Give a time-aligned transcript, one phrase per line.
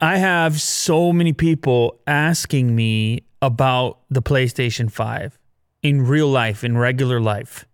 [0.00, 5.38] I have so many people asking me about the PlayStation 5
[5.82, 7.66] in real life, in regular life.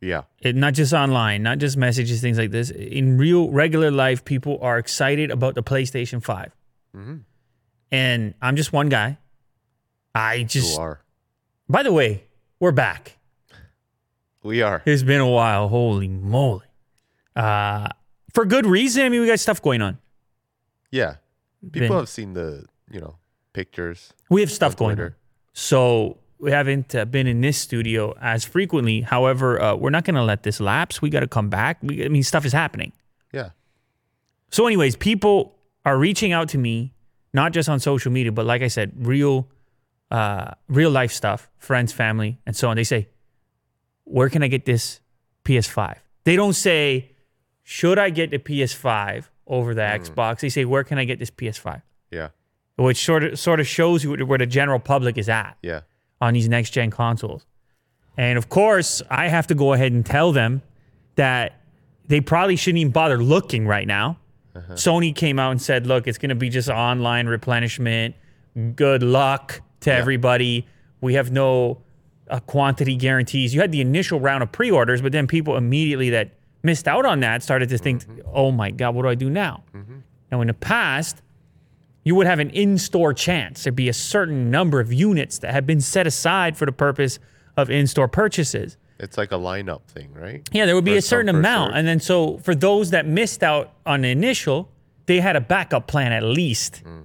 [0.00, 0.22] Yeah.
[0.40, 2.70] It, not just online, not just messages, things like this.
[2.70, 6.56] In real, regular life, people are excited about the PlayStation 5.
[7.90, 9.18] And I'm just one guy.
[10.14, 11.00] I just, You are.
[11.68, 12.24] by the way,
[12.60, 13.16] we're back.
[14.42, 14.82] We are.
[14.84, 15.68] It's been a while.
[15.68, 16.66] Holy moly.
[17.36, 17.88] Uh,
[18.34, 19.04] for good reason.
[19.04, 19.98] I mean, we got stuff going on.
[20.90, 21.16] Yeah.
[21.70, 23.16] People Been- have seen the, you know,
[23.52, 24.12] pictures.
[24.30, 25.14] We have stuff going on.
[25.52, 29.02] So we haven't uh, been in this studio as frequently.
[29.02, 31.00] However, uh, we're not going to let this lapse.
[31.00, 31.78] We got to come back.
[31.82, 32.92] We, I mean, stuff is happening.
[33.32, 33.50] Yeah.
[34.50, 36.94] So, anyways, people are reaching out to me,
[37.32, 39.48] not just on social media, but like I said, real,
[40.10, 42.76] uh, real life stuff, friends, family, and so on.
[42.76, 43.08] They say,
[44.04, 45.00] "Where can I get this
[45.44, 47.12] PS5?" They don't say,
[47.62, 51.30] "Should I get the PS5 over the Xbox?" They say, "Where can I get this
[51.30, 52.28] PS5?" Yeah.
[52.76, 55.80] Which sort of sort of shows you where the general public is at Yeah.
[56.20, 57.44] on these next gen consoles.
[58.16, 60.62] And of course, I have to go ahead and tell them
[61.16, 61.60] that
[62.06, 64.18] they probably shouldn't even bother looking right now.
[64.72, 68.14] Sony came out and said, look, it's going to be just online replenishment.
[68.76, 70.66] Good luck to everybody.
[71.00, 71.78] We have no
[72.28, 73.54] uh, quantity guarantees.
[73.54, 76.32] You had the initial round of pre orders, but then people immediately that
[76.62, 79.64] missed out on that started to think, oh my God, what do I do now?
[80.30, 81.22] Now, in the past,
[82.04, 83.64] you would have an in-store chance.
[83.64, 87.18] There'd be a certain number of units that have been set aside for the purpose
[87.56, 88.76] of in-store purchases.
[88.98, 90.48] It's like a lineup thing, right?
[90.52, 91.78] Yeah, there would be a First come, certain amount, served.
[91.78, 94.70] and then so for those that missed out on the initial,
[95.06, 96.82] they had a backup plan at least.
[96.84, 97.04] Mm.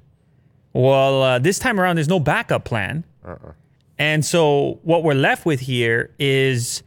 [0.73, 3.53] Well, uh, this time around, there's no backup plan, Uh-uh.
[3.97, 6.83] and so what we're left with here is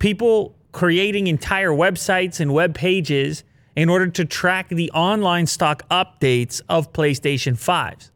[0.00, 3.44] people creating entire websites and web pages
[3.76, 8.10] in order to track the online stock updates of PlayStation 5s.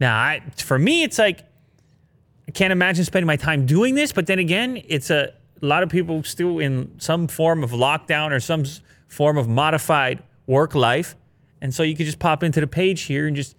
[0.00, 1.44] Now, I, for me, it's like
[2.46, 5.82] I can't imagine spending my time doing this, but then again, it's a, a lot
[5.82, 8.64] of people still in some form of lockdown or some
[9.08, 11.14] form of modified work life.
[11.60, 13.56] And so you could just pop into the page here and just,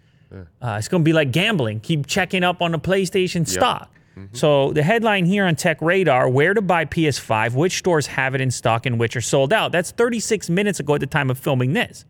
[0.61, 1.81] uh, it's going to be like gambling.
[1.81, 3.91] Keep checking up on the PlayStation stock.
[4.19, 4.35] Mm-hmm.
[4.35, 8.41] So the headline here on Tech Radar where to buy PS5, which stores have it
[8.41, 9.71] in stock, and which are sold out.
[9.71, 12.05] That's 36 minutes ago at the time of filming this.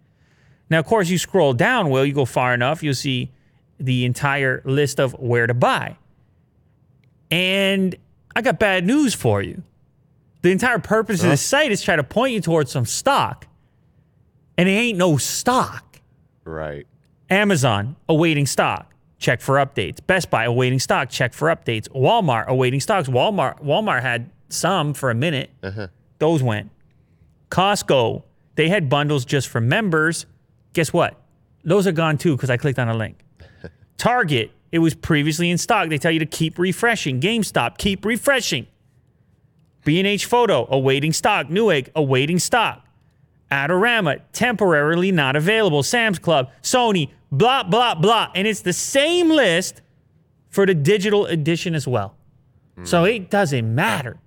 [0.69, 3.31] Now, of course, you scroll down, Will, you go far enough, you'll see
[3.79, 5.97] the entire list of where to buy.
[7.31, 7.95] And
[8.35, 9.63] I got bad news for you.
[10.41, 13.47] The entire purpose of this site is try to point you towards some stock.
[14.57, 15.99] And it ain't no stock.
[16.45, 16.87] Right.
[17.29, 18.88] Amazon awaiting stock.
[19.19, 19.99] Check for updates.
[20.05, 21.09] Best Buy awaiting stock.
[21.09, 21.89] Check for updates.
[21.89, 23.09] Walmart awaiting stocks.
[23.09, 25.49] Walmart Walmart had some for a minute.
[25.61, 25.87] Uh-huh.
[26.19, 26.71] Those went.
[27.51, 28.23] Costco,
[28.55, 30.25] they had bundles just for members.
[30.73, 31.15] Guess what?
[31.63, 33.17] Those are gone too because I clicked on a link.
[33.97, 35.89] Target, it was previously in stock.
[35.89, 37.19] They tell you to keep refreshing.
[37.19, 38.67] GameStop, keep refreshing.
[39.83, 41.47] B&H Photo, awaiting stock.
[41.47, 42.85] Newegg, awaiting stock.
[43.51, 45.83] Adorama, temporarily not available.
[45.83, 48.31] Sam's Club, Sony, blah, blah, blah.
[48.35, 49.81] And it's the same list
[50.49, 52.15] for the digital edition as well.
[52.83, 53.15] So mm.
[53.15, 54.17] it doesn't matter.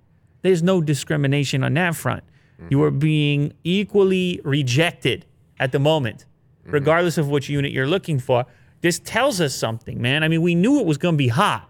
[0.41, 2.23] There's no discrimination on that front.
[2.59, 2.67] Mm-hmm.
[2.71, 5.25] You are being equally rejected
[5.59, 6.25] at the moment,
[6.61, 6.71] mm-hmm.
[6.71, 8.45] regardless of which unit you're looking for.
[8.81, 10.23] This tells us something, man.
[10.23, 11.69] I mean, we knew it was going to be hot.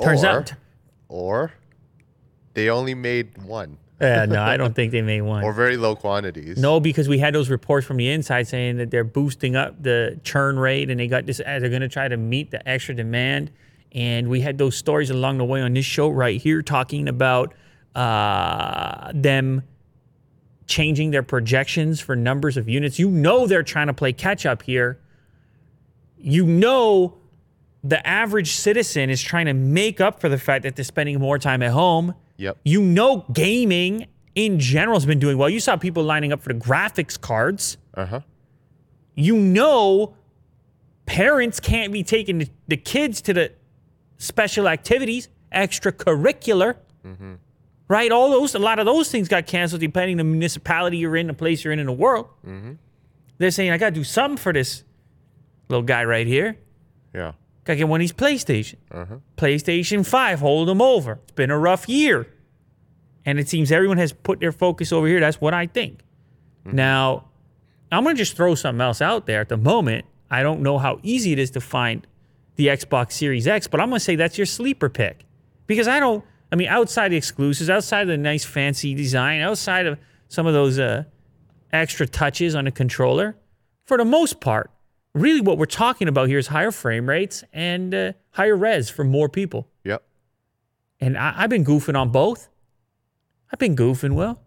[0.00, 0.52] Turns or, out.
[1.08, 1.52] Or
[2.54, 5.42] they only made one Uh, no, I don't think they made one.
[5.42, 6.58] or very low quantities.
[6.58, 10.20] No, because we had those reports from the inside saying that they're boosting up the
[10.22, 13.50] churn rate and they got this they're going to try to meet the extra demand.
[13.92, 17.54] And we had those stories along the way on this show right here talking about
[17.94, 19.62] uh, them
[20.66, 22.98] changing their projections for numbers of units.
[22.98, 24.98] You know they're trying to play catch up here.
[26.18, 27.16] You know
[27.82, 31.38] the average citizen is trying to make up for the fact that they're spending more
[31.38, 32.14] time at home.
[32.38, 32.58] Yep.
[32.64, 35.48] You know, gaming in general has been doing well.
[35.48, 37.78] You saw people lining up for the graphics cards.
[37.94, 38.20] Uh huh.
[39.14, 40.14] You know,
[41.06, 43.52] parents can't be taking the, the kids to the
[44.18, 46.76] special activities, extracurricular,
[47.88, 48.12] right?
[48.12, 51.28] All those, a lot of those things got canceled depending on the municipality you're in,
[51.28, 52.28] the place you're in in the world.
[53.38, 54.82] They're saying, I got to do something for this
[55.68, 56.58] little guy right here.
[57.14, 57.32] Yeah.
[57.66, 58.76] Got to get one of these PlayStation.
[59.36, 61.18] PlayStation 5, hold them over.
[61.24, 62.28] It's been a rough year.
[63.24, 65.18] And it seems everyone has put their focus over here.
[65.18, 66.00] That's what I think.
[66.64, 67.24] Now,
[67.90, 69.40] I'm going to just throw something else out there.
[69.40, 72.06] At the moment, I don't know how easy it is to find
[72.54, 75.24] the Xbox Series X, but I'm going to say that's your sleeper pick.
[75.66, 79.86] Because I don't, I mean, outside the exclusives, outside of the nice fancy design, outside
[79.86, 79.98] of
[80.28, 81.02] some of those uh,
[81.72, 83.36] extra touches on the controller,
[83.84, 84.70] for the most part,
[85.16, 89.04] really what we're talking about here is higher frame rates and uh, higher res for
[89.04, 89.68] more people.
[89.84, 90.02] Yep.
[91.00, 92.48] And I, I've been goofing on both.
[93.52, 94.40] I've been goofing, Will.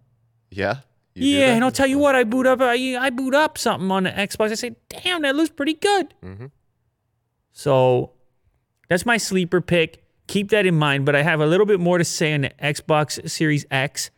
[0.50, 0.78] Yeah.
[1.16, 4.04] Yeah, and I'll tell you what, I boot up, I, I boot up something on
[4.04, 4.52] the Xbox.
[4.52, 6.14] I say, damn, that looks pretty good.
[6.24, 6.52] Mhm.
[7.52, 8.12] So
[8.88, 10.04] that's my sleeper pick.
[10.28, 11.06] Keep that in mind.
[11.06, 14.12] But I have a little bit more to say on the Xbox Series X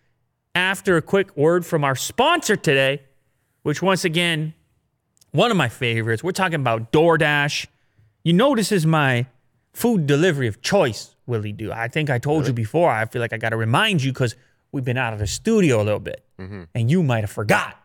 [0.54, 3.02] after a quick word from our sponsor today,
[3.64, 4.54] which once again,
[5.32, 6.24] one of my favorites.
[6.24, 7.68] We're talking about DoorDash.
[8.24, 9.26] You know, this is my
[9.74, 11.72] food delivery of choice, Willie Do.
[11.72, 12.92] I think I told you before.
[12.92, 14.36] I feel like I got to remind you because
[14.72, 16.24] we've been out of the studio a little bit.
[16.40, 16.64] Mm-hmm.
[16.76, 17.78] And you might have forgot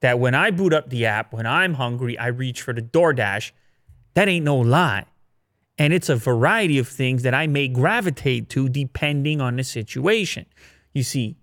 [0.00, 3.52] that when I boot up the app, when I'm hungry, I reach for the DoorDash.
[4.14, 5.06] That ain't no lie.
[5.78, 10.46] And it's a variety of things that I may gravitate to depending on the situation.
[10.92, 11.36] You see,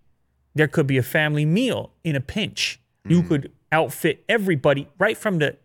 [0.53, 2.79] there could be a family meal in a pinch.
[3.05, 3.27] You mm.
[3.27, 5.57] could outfit everybody right from the,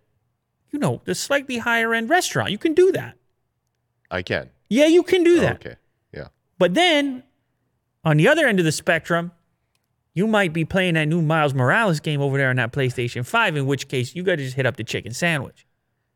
[0.70, 2.50] you know, the slightly higher end restaurant.
[2.50, 3.16] You can do that.
[4.10, 4.50] I can.
[4.68, 5.56] Yeah, you can do that.
[5.56, 5.76] Okay.
[6.12, 6.28] Yeah.
[6.58, 7.22] But then
[8.04, 9.32] on the other end of the spectrum,
[10.14, 13.56] you might be playing that new Miles Morales game over there on that PlayStation 5,
[13.56, 15.66] in which case you got to just hit up the chicken sandwich.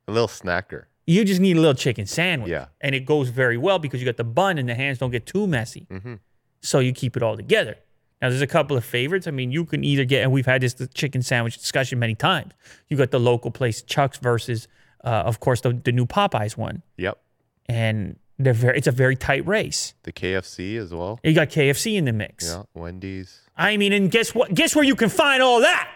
[0.07, 0.85] A little snacker.
[1.07, 2.51] You just need a little chicken sandwich.
[2.51, 2.67] Yeah.
[2.81, 5.27] And it goes very well because you got the bun and the hands don't get
[5.27, 5.87] too messy.
[5.91, 6.15] Mm-hmm.
[6.61, 7.77] So you keep it all together.
[8.21, 9.27] Now, there's a couple of favorites.
[9.27, 12.53] I mean, you can either get, and we've had this chicken sandwich discussion many times.
[12.89, 14.67] You got the local place Chuck's versus,
[15.05, 16.83] uh, of course, the, the new Popeyes one.
[16.97, 17.19] Yep.
[17.67, 19.95] And they're very, it's a very tight race.
[20.03, 21.21] The KFC as well.
[21.23, 22.47] You got KFC in the mix.
[22.49, 22.63] Yeah.
[22.75, 23.41] Wendy's.
[23.57, 24.53] I mean, and guess what?
[24.55, 25.91] Guess where you can find all that?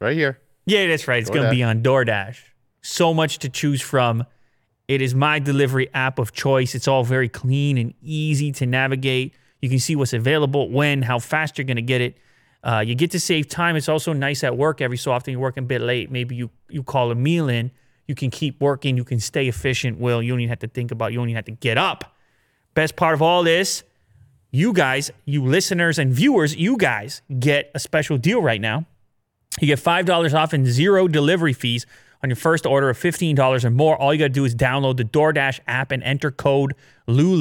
[0.00, 0.40] Right here.
[0.66, 1.20] Yeah, that's right.
[1.20, 2.38] It's going to be on DoorDash.
[2.82, 4.24] So much to choose from.
[4.88, 6.74] It is my delivery app of choice.
[6.74, 9.34] It's all very clean and easy to navigate.
[9.60, 12.16] You can see what's available, when, how fast you're going to get it.
[12.62, 13.76] Uh, you get to save time.
[13.76, 14.80] It's also nice at work.
[14.80, 16.10] Every so often you're working a bit late.
[16.10, 17.70] Maybe you you call a meal in.
[18.06, 18.96] You can keep working.
[18.96, 19.98] You can stay efficient.
[19.98, 21.12] Will you don't even have to think about.
[21.12, 22.16] You don't even have to get up.
[22.74, 23.84] Best part of all this,
[24.50, 28.84] you guys, you listeners and viewers, you guys get a special deal right now.
[29.60, 31.86] You get $5 off and zero delivery fees
[32.22, 33.96] on your first order of $15 or more.
[33.96, 36.74] All you got to do is download the DoorDash app and enter code
[37.06, 37.34] Lew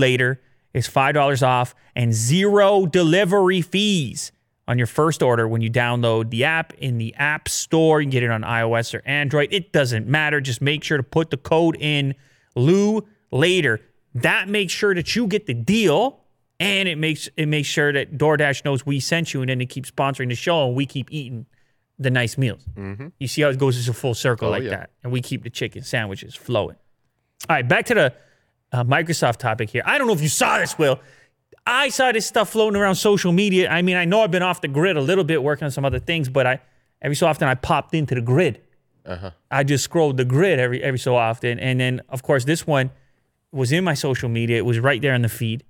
[0.76, 4.32] It's $5 off and zero delivery fees
[4.68, 8.02] on your first order when you download the app in the App Store.
[8.02, 9.50] You can get it on iOS or Android.
[9.54, 10.42] It doesn't matter.
[10.42, 12.14] Just make sure to put the code in
[12.56, 13.80] Lew Later.
[14.16, 16.20] That makes sure that you get the deal
[16.60, 19.66] and it makes it makes sure that DoorDash knows we sent you and then they
[19.66, 21.46] keep sponsoring the show and we keep eating
[22.00, 22.64] the nice meals.
[22.76, 23.08] Mm-hmm.
[23.20, 24.70] You see how it goes as a full circle Oh, like yeah.
[24.72, 26.76] that, and we keep the chicken sandwiches flowing.
[27.50, 28.14] All right, back to the
[28.76, 29.84] uh, Microsoft topic here.
[29.86, 31.00] I don't know if you saw this, Will.
[31.66, 33.70] I saw this stuff floating around social media.
[33.70, 35.86] I mean, I know I've been off the grid a little bit working on some
[35.86, 36.62] other things, but I
[37.02, 38.62] every so often I popped into the grid.
[39.06, 39.32] Uh-huh.
[39.50, 42.92] I just scrolled the grid every every so often, and then of course this one
[43.52, 44.58] was in my social media.
[44.58, 45.64] It was right there in the feed,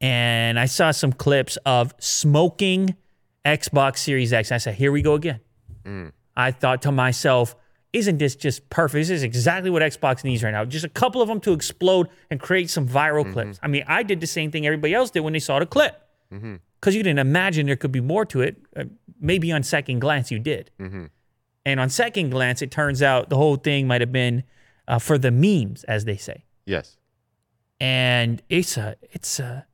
[0.00, 2.96] and I saw some clips of smoking
[3.44, 4.52] Xbox Series X.
[4.52, 5.40] I said, "Here we go again."
[6.36, 7.56] I thought to myself,
[7.92, 9.00] "Isn't this just perfect?
[9.00, 10.64] This is exactly what Xbox needs right now.
[10.64, 14.02] Just a couple of them to explode and create some viral clips." I mean, I
[14.02, 16.00] did the same thing everybody else did when they saw the clip,
[16.30, 18.56] because you didn't imagine there could be more to it.
[18.76, 18.84] Uh,
[19.20, 20.70] maybe on second glance, you did.
[21.64, 24.42] And on second glance, it turns out the whole thing might have been
[24.88, 26.44] uh, for the memes, as they say.
[26.66, 26.96] Yes.
[27.80, 29.66] And it's a, it's a,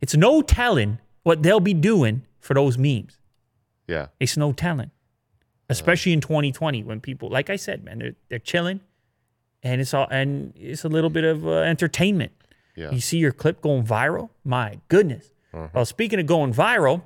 [0.00, 3.18] it's no telling what they'll be doing for those memes.
[3.88, 4.08] Yeah.
[4.20, 4.90] It's no telling,
[5.72, 8.80] especially in 2020 when people, like I said, man, they're they're chilling,
[9.62, 12.32] and it's all and it's a little bit of uh, entertainment.
[12.76, 12.90] Yeah.
[12.90, 14.30] You see your clip going viral.
[14.44, 15.30] My goodness.
[15.74, 17.02] Well, speaking of going viral,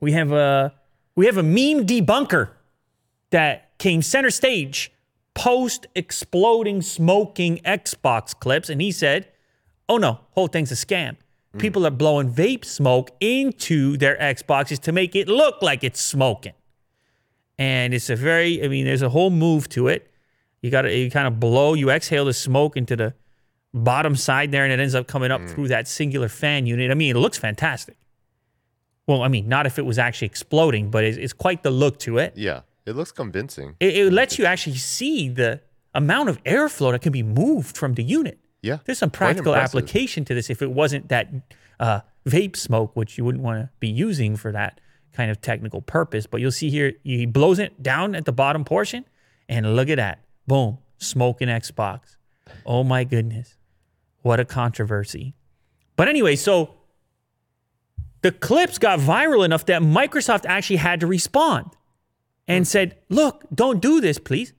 [0.00, 0.74] we have a
[1.14, 2.50] we have a meme debunker
[3.30, 4.90] that came center stage
[5.34, 9.28] post exploding smoking Xbox clips, and he said,
[9.88, 11.16] "Oh no, whole thing's a scam.
[11.58, 16.54] People are blowing vape smoke into their Xboxes to make it look like it's smoking."
[17.58, 20.10] And it's a very, I mean, there's a whole move to it.
[20.62, 23.14] You got to you kind of blow, you exhale the smoke into the
[23.72, 26.90] bottom side there, and it ends up coming up through that singular fan unit.
[26.90, 27.96] I mean, it looks fantastic.
[29.06, 31.98] Well, I mean, not if it was actually exploding, but it's, it's quite the look
[32.00, 32.32] to it.
[32.36, 32.60] Yeah.
[32.86, 33.76] It looks convincing.
[33.80, 35.60] It, it lets you actually see the
[35.94, 38.38] amount of airflow that can be moved from the unit.
[38.62, 38.78] Yeah.
[38.84, 41.28] There's some practical application to this if it wasn't that
[41.80, 44.80] uh, vape smoke, which you wouldn't want to be using for that
[45.14, 46.26] kind of technical purpose.
[46.26, 49.04] But you'll see here, he blows it down at the bottom portion,
[49.48, 50.20] and look at that.
[50.46, 52.16] Boom, smoking Xbox.
[52.66, 53.56] Oh my goodness.
[54.22, 55.34] What a controversy.
[55.96, 56.74] But anyway, so
[58.22, 61.70] the clips got viral enough that Microsoft actually had to respond
[62.48, 62.68] and hmm.
[62.68, 64.52] said, look, don't do this, please.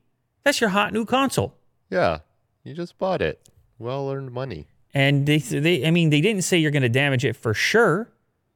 [0.43, 1.55] That's your hot new console.
[1.89, 2.19] Yeah.
[2.63, 3.49] You just bought it.
[3.79, 4.67] Well earned money.
[4.93, 8.09] And they, they, I mean, they didn't say you're going to damage it for sure,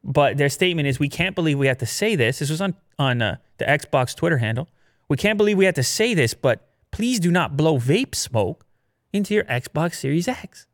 [0.03, 2.75] but their statement is, "We can't believe we have to say this." This was on
[2.97, 4.67] on uh, the Xbox Twitter handle.
[5.09, 8.65] We can't believe we have to say this, but please do not blow vape smoke
[9.11, 10.67] into your Xbox Series X.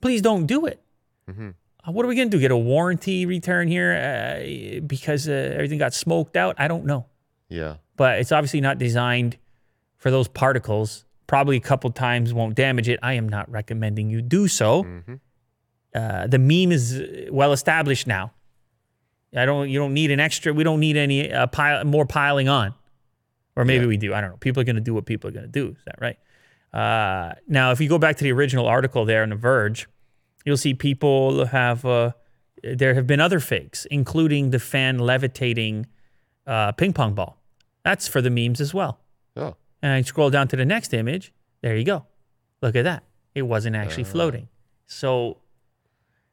[0.00, 0.80] Please don't do it.
[1.28, 2.40] Uh, what are we going to do?
[2.40, 6.56] Get a warranty return here uh, because uh, everything got smoked out?
[6.58, 7.06] I don't know
[7.48, 7.76] Yeah.
[7.96, 9.36] but it's obviously not designed
[9.96, 11.04] for those particles.
[11.26, 12.98] Probably a couple times won't damage it.
[13.02, 14.84] I am not recommending you do so.
[15.94, 18.32] Uh, the meme is uh, well established now.
[19.34, 19.68] I don't.
[19.68, 20.52] You don't need an extra.
[20.52, 22.74] We don't need any uh, pile more piling on,
[23.56, 23.88] or maybe Yeah.
[23.88, 24.12] we do.
[24.14, 24.36] I don't know.
[24.38, 25.68] People are going to do what people are going to do.
[25.68, 26.18] Is that right?
[26.72, 29.88] Uh, now, if you go back to the original article there on The Verge,
[30.44, 31.84] you'll see people have.
[31.84, 32.12] Uh,
[32.62, 35.86] there have been other fakes, including the fan levitating
[36.46, 37.38] uh, ping pong ball.
[37.84, 38.98] That's for the memes as well.
[39.36, 39.54] Oh.
[39.80, 41.32] And I scroll down to the next image.
[41.62, 42.04] There you go.
[42.60, 43.04] Look at that.
[43.34, 44.48] It wasn't actually floating.
[44.86, 45.38] So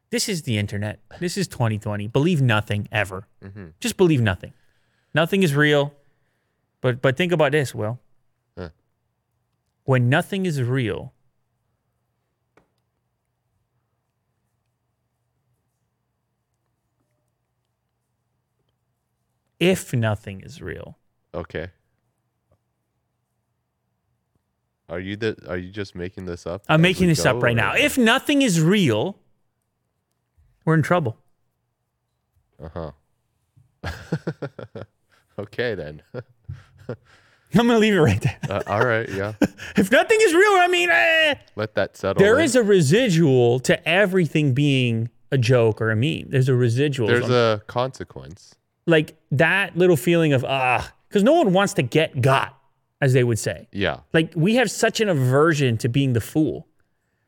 [0.10, 1.00] this is the internet.
[1.20, 2.08] This is 2020.
[2.08, 3.28] Believe nothing ever.
[3.44, 3.66] Mm-hmm.
[3.80, 4.54] Just believe nothing.
[5.14, 5.94] Nothing is real.
[6.82, 8.00] But but think about this, Will.
[8.58, 8.70] Huh.
[9.84, 11.14] When nothing is real,
[19.60, 20.98] if nothing is real,
[21.34, 21.68] Okay.
[24.90, 26.64] Are you the are you just making this up?
[26.70, 27.76] I'm making this up right or- now.
[27.76, 29.20] If nothing is real,
[30.68, 31.18] we're in trouble.
[32.62, 32.92] Uh-huh.
[35.40, 36.02] okay then.
[36.90, 38.38] I'm gonna leave it right there.
[38.50, 39.34] Uh, all right, yeah.
[39.78, 42.20] if nothing is real, I mean, eh, Let that settle.
[42.20, 42.44] there in.
[42.44, 46.26] is a residual to everything being a joke or a meme.
[46.28, 47.08] There's a residual.
[47.08, 48.56] There's a consequence.
[48.86, 52.60] like that little feeling of ah, because no one wants to get got,
[53.00, 53.70] as they would say.
[53.72, 54.02] Yeah.
[54.12, 56.68] Like we have such an aversion to being the fool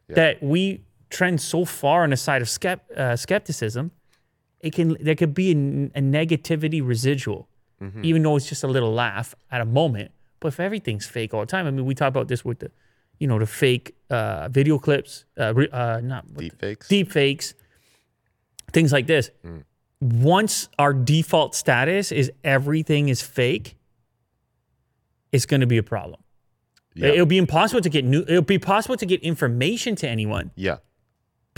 [0.10, 3.92] that we trend so far on the side of skept, uh, skepticism.
[4.62, 7.48] It can there could be a negativity residual,
[8.04, 10.12] even though it's just a little laugh at a moment.
[10.42, 12.72] But if everything's fake all the time, I mean, we talk about this with the,
[13.20, 16.88] you know, the fake uh, video clips, uh, uh, not Deep fakes.
[16.90, 17.54] deep fakes,
[18.74, 19.32] things like this.
[20.02, 23.76] Once our default status is everything is fake,
[25.32, 26.22] it's going to be a problem.
[26.96, 27.10] Yeah.
[27.10, 28.22] It'll be impossible to get new.
[28.28, 30.78] It'll be possible to get information to anyone yeah.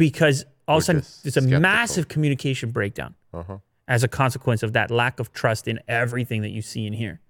[0.05, 1.59] Because all of a sudden there's a skeptical.
[1.59, 3.57] massive communication breakdown Uh-huh.
[3.87, 7.21] as a consequence of that lack of trust in everything that you see and hear.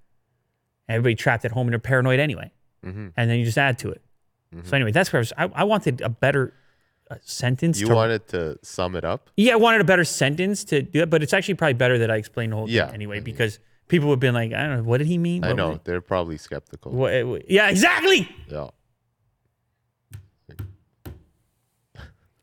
[0.88, 2.51] Everybody trapped at home and they're paranoid anyway,
[2.86, 3.08] Mm-hmm.
[3.18, 4.01] and then you just add to it.
[4.63, 6.54] So anyway, that's where I, was, I, I wanted a better
[7.10, 7.80] uh, sentence.
[7.80, 9.30] You to wanted to sum it up?
[9.38, 12.10] Yeah, I wanted a better sentence to do it, but it's actually probably better that
[12.12, 14.78] I explain the whole Yeah, thing anyway, because people would have been like, I don't
[14.78, 15.44] know, what did he mean?
[15.46, 15.80] I know.
[15.84, 16.92] They're probably skeptical.
[16.92, 18.28] what- what- yeah, exactly.
[18.50, 18.70] Yeah.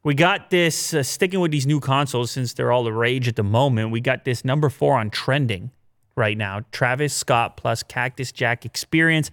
[0.04, 3.36] We got this, uh, sticking with these new consoles since they're all the rage at
[3.36, 5.70] the moment, we got this number four on trending
[6.16, 9.30] right now Travis Scott plus Cactus Jack Experience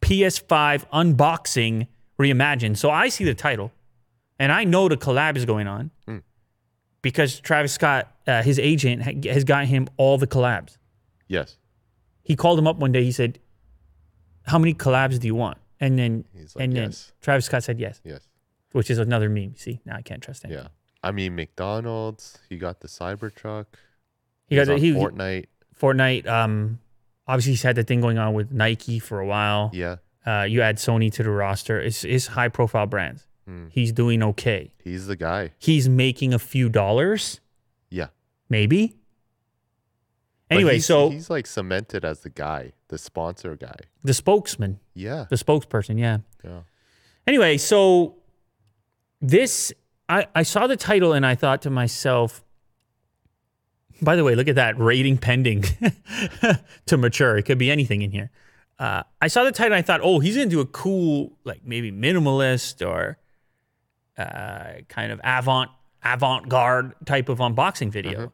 [0.00, 1.86] PS5 unboxing
[2.18, 2.76] reimagined.
[2.76, 3.72] So I see the title
[4.38, 5.90] and I know the collab is going on
[7.02, 10.76] because Travis Scott, uh, his agent, ha- has got him all the collabs.
[11.26, 11.56] Yes.
[12.22, 13.02] he called him up one day.
[13.04, 13.38] He said,
[14.42, 17.78] "How many collabs do you want?" And then like, and then "Yes." Travis Scott said
[17.80, 18.27] yes, Yes.
[18.72, 19.54] Which is another meme.
[19.56, 20.50] See, now I can't trust him.
[20.52, 20.68] Yeah.
[21.02, 23.66] I mean McDonald's, he got the Cybertruck.
[24.46, 25.46] He He's got on he Fortnite.
[25.78, 26.26] Fortnite.
[26.26, 26.80] Um,
[27.26, 29.70] obviously he's had the thing going on with Nike for a while.
[29.72, 29.96] Yeah.
[30.26, 31.80] Uh, you add Sony to the roster.
[31.80, 33.26] It's it's high profile brands.
[33.46, 33.68] Hmm.
[33.70, 34.72] He's doing okay.
[34.82, 35.52] He's the guy.
[35.58, 37.40] He's making a few dollars,
[37.90, 38.08] Yeah.
[38.50, 38.96] maybe.
[40.50, 43.76] Anyway, he's, so he's like cemented as the guy, the sponsor guy.
[44.02, 45.26] the spokesman, Yeah.
[45.30, 46.18] the spokesperson, yeah.
[46.42, 46.60] Yeah.
[47.26, 48.16] Anyway, so
[49.20, 49.72] this
[50.08, 52.42] I, I saw the title and I thought to myself,
[54.00, 55.64] by the way, look at that rating pending
[56.86, 57.36] to mature.
[57.36, 58.30] It could be anything in here.
[58.78, 61.62] Uh, I saw the title and I thought, oh, he's gonna do a cool, like
[61.64, 63.18] maybe minimalist or
[64.16, 65.70] uh, kind of avant
[66.04, 68.32] avant garde type of unboxing video.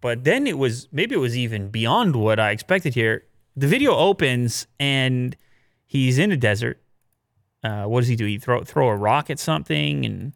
[0.00, 3.24] But then it was maybe it was even beyond what I expected here.
[3.54, 5.36] The video opens and
[5.86, 6.81] he's in a desert
[7.62, 8.26] uh, what does he do?
[8.26, 10.32] He throw throw a rock at something, and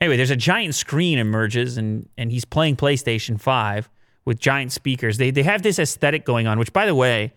[0.00, 3.88] anyway, there's a giant screen emerges, and and he's playing PlayStation Five
[4.24, 5.18] with giant speakers.
[5.18, 7.32] They they have this aesthetic going on, which by the way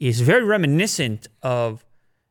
[0.00, 1.84] is very reminiscent of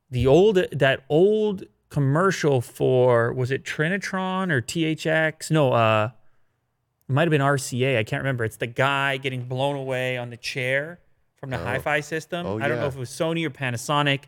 [0.09, 5.49] the old that old commercial for was it Trinitron or THX?
[5.49, 6.09] No, uh,
[7.07, 7.97] it might have been RCA.
[7.97, 8.43] I can't remember.
[8.43, 10.99] It's the guy getting blown away on the chair
[11.37, 12.45] from the hi-fi system.
[12.45, 14.21] Oh, I don't know if it was Sony or Panasonic,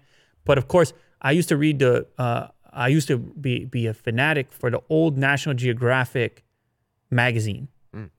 [0.43, 2.07] but of course, I used to read the.
[2.17, 6.43] Uh, I used to be be a fanatic for the old National Geographic
[7.09, 7.67] magazine.
[7.95, 8.09] Mm.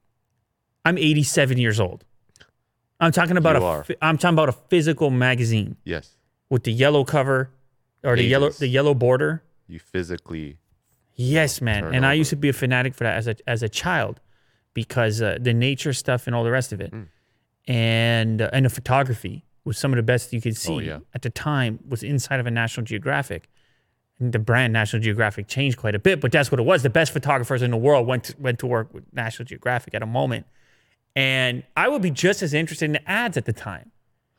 [0.84, 2.04] I'm 87 years old.
[3.00, 3.86] I'm talking about you a are.
[4.00, 6.16] I'm talking about a physical magazine Yes.
[6.48, 7.50] with the yellow cover
[8.02, 9.42] or the yellow the yellow border.
[9.68, 10.58] You physically.
[11.14, 11.94] Yes, man.
[11.94, 14.20] And I used to be a fanatic for that as a as a child
[14.74, 17.06] because uh, the nature stuff and all the rest of it, Mm.
[17.68, 20.78] and uh, and the photography was some of the best you could oh, see Oh,
[20.78, 20.98] yeah.
[21.14, 21.78] at the time.
[21.88, 23.48] Was inside of a National Geographic,
[24.18, 26.82] and the brand National Geographic changed quite a bit, but that's what it was.
[26.82, 30.02] The best photographers in the world went to, went to work with National Geographic at
[30.02, 30.46] a moment,
[31.14, 33.90] and I would be just as interested in the ads at the time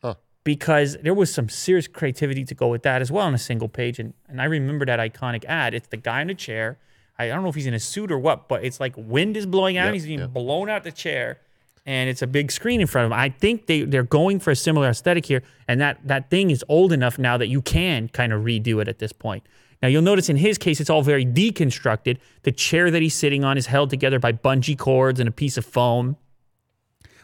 [0.02, 0.16] Huh.
[0.44, 3.68] because there was some serious creativity to go with that as well on a single
[3.70, 4.00] page.
[4.00, 5.74] And, and I remember that iconic ad.
[5.74, 6.78] It's the guy in a chair.
[7.20, 9.36] I, I don't know if he's in a suit or what, but it's like wind
[9.38, 9.86] is blowing out.
[9.86, 10.34] Yep, He's being yep.
[10.34, 11.40] blown out the chair.
[11.88, 13.18] And it's a big screen in front of him.
[13.18, 15.42] I think they, they're going for a similar aesthetic here.
[15.70, 18.90] And that, that thing is old enough now that you can kind of redo it
[18.90, 19.48] at this point.
[19.82, 22.18] Now, you'll notice in his case, it's all very deconstructed.
[22.44, 25.58] The chair that he's sitting on is held together by bungee cords and a piece
[25.58, 26.18] of foam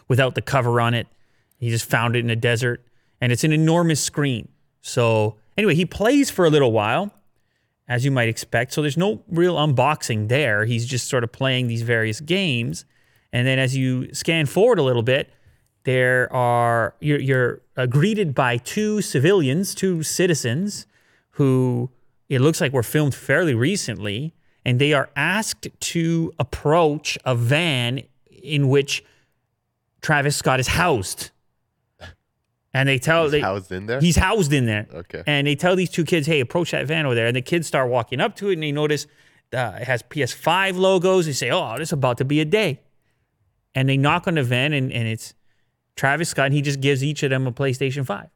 [0.07, 1.07] without the cover on it.
[1.57, 2.85] He just found it in a desert,
[3.19, 4.49] and it's an enormous screen.
[4.81, 7.11] So anyway, he plays for a little while,
[7.87, 8.73] as you might expect.
[8.73, 10.65] So there's no real unboxing there.
[10.65, 12.85] He's just sort of playing these various games,
[13.33, 15.29] and then as you scan forward a little bit,
[15.83, 20.85] there are you're, you're uh, greeted by two civilians, two citizens,
[21.31, 21.89] who
[22.29, 28.03] it looks like were filmed fairly recently, and they are asked to approach a van
[28.29, 29.03] in which
[30.01, 31.31] Travis Scott is housed.
[32.75, 33.99] And they tell they, housed in there?
[33.99, 34.87] He's housed in there.
[34.93, 35.23] Okay.
[35.27, 37.67] And they tell these two kids, "Hey, approach that van over there." And the kids
[37.67, 39.05] start walking up to it, and they notice
[39.53, 41.25] uh, it has PS5 logos.
[41.25, 42.79] They say, "Oh, this is about to be a day."
[43.75, 45.33] And they knock on the van, and, and it's
[45.95, 48.29] Travis Scott, and he just gives each of them a PlayStation 5.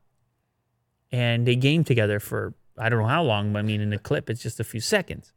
[1.12, 3.98] And they game together for I don't know how long, but I mean, in the
[3.98, 5.34] clip, it's just a few seconds.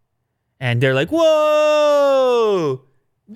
[0.59, 2.83] And they're like, "Whoa,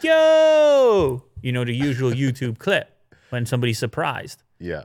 [0.03, 2.91] yo!" You know, the usual YouTube clip
[3.31, 4.85] when somebody's surprised yeah.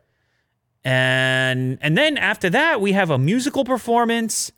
[0.84, 4.52] and and then after that we have a musical performance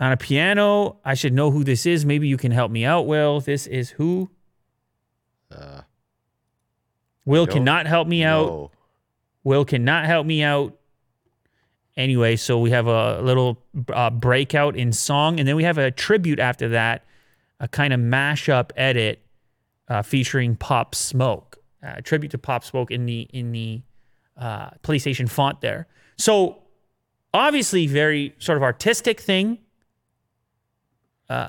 [0.00, 3.06] on a piano i should know who this is maybe you can help me out
[3.06, 4.28] will this is who
[5.50, 5.80] Uh,
[7.26, 7.52] will No.
[7.52, 8.70] cannot help me out no.
[9.44, 10.74] will cannot help me out
[11.96, 13.58] anyway so we have a little
[13.92, 17.04] uh, breakout in song and then we have a tribute after that
[17.60, 19.22] a kind of mashup edit
[19.88, 23.82] uh, featuring pop smoke uh, tribute to pop smoke in the in the
[24.38, 25.86] uh, playstation font there
[26.16, 26.62] so
[27.32, 29.58] obviously very sort of artistic thing
[31.28, 31.48] uh,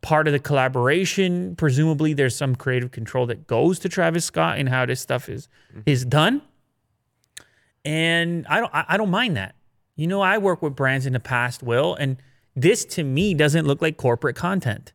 [0.00, 4.66] part of the collaboration presumably there's some creative control that goes to travis scott in
[4.66, 5.48] how this stuff is
[5.86, 6.42] is done
[7.84, 9.54] and I don't I don't mind that.
[9.96, 12.16] You know, I work with brands in the past, Will, and
[12.56, 14.92] this to me doesn't look like corporate content.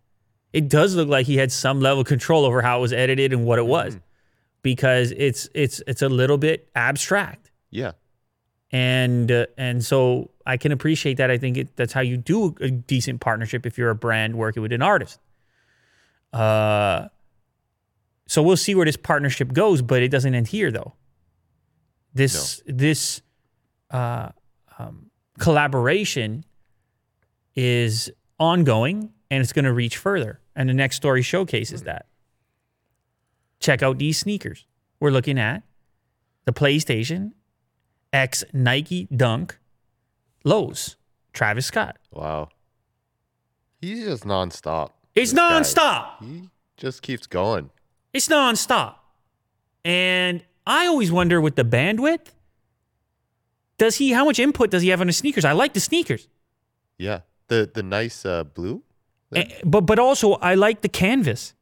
[0.54, 3.34] It does look like he had some level of control over how it was edited
[3.34, 3.98] and what it was,
[4.62, 7.92] because it's it's it's a little bit abstract, Yeah.
[8.72, 11.30] and uh, and so I can appreciate that.
[11.30, 14.64] I think it, that's how you do a decent partnership if you're a brand working
[14.64, 15.20] with an artist.
[16.32, 17.10] Uh,
[18.28, 20.94] so we'll see where this partnership goes, but it doesn't end here though.
[22.14, 23.22] This this
[23.92, 24.30] uh,
[24.80, 26.46] um, collaboration
[27.56, 30.40] is ongoing and it's going to reach further.
[30.56, 32.06] And the next story showcases that.
[33.60, 34.66] Check out these sneakers.
[35.00, 35.64] We're looking at
[36.46, 37.34] the PlayStation
[38.14, 39.60] X Nike Dunk
[40.48, 40.96] Lows,
[41.34, 41.98] Travis Scott.
[42.12, 42.50] Wow.
[43.82, 44.92] He's just nonstop.
[45.14, 45.60] It's This guy.
[45.60, 46.24] nonstop.
[46.24, 47.70] He just keeps going.
[48.14, 48.96] It's nonstop.
[49.84, 52.28] And I always wonder with the bandwidth,
[53.78, 55.46] does he how much input does he have on the sneakers?
[55.46, 56.28] I like the sneakers.
[56.98, 57.20] Yeah.
[57.48, 58.84] The the nice uh, blue.
[59.36, 61.54] Eh, but but also I like the canvas.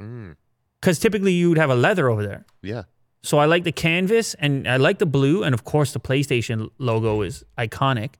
[0.00, 0.36] Mm.
[0.82, 2.44] Cuz typically you would have a leather over there.
[2.62, 2.82] Yeah.
[3.22, 6.68] So I like the canvas and I like the blue and of course the PlayStation
[6.78, 8.10] logo is iconic.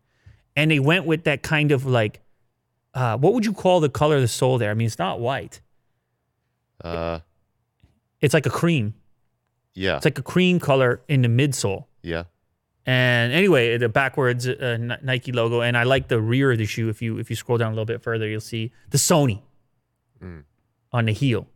[0.56, 2.20] And they went with that kind of like
[2.94, 4.70] uh, what would you call the color of the sole there?
[4.70, 5.60] I mean, it's not white.
[6.82, 7.20] Uh.
[8.20, 8.94] It's like a cream.
[9.74, 9.96] Yeah.
[9.96, 11.86] It's like a cream color in the midsole.
[12.02, 12.24] yeah.
[12.84, 16.66] And anyway, the backwards uh, Ni- Nike logo, and I like the rear of the
[16.66, 16.88] shoe.
[16.88, 19.40] If you if you scroll down a little bit further, you'll see the Sony
[20.92, 21.46] on the heel,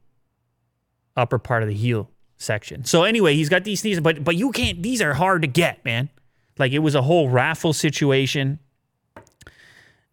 [1.16, 2.85] upper part of the heel section.
[2.85, 4.82] So anyway, he's got these sneakers, but but you can't.
[4.85, 6.11] These are hard to get, man.
[6.59, 8.61] Like it was a whole raffle situation,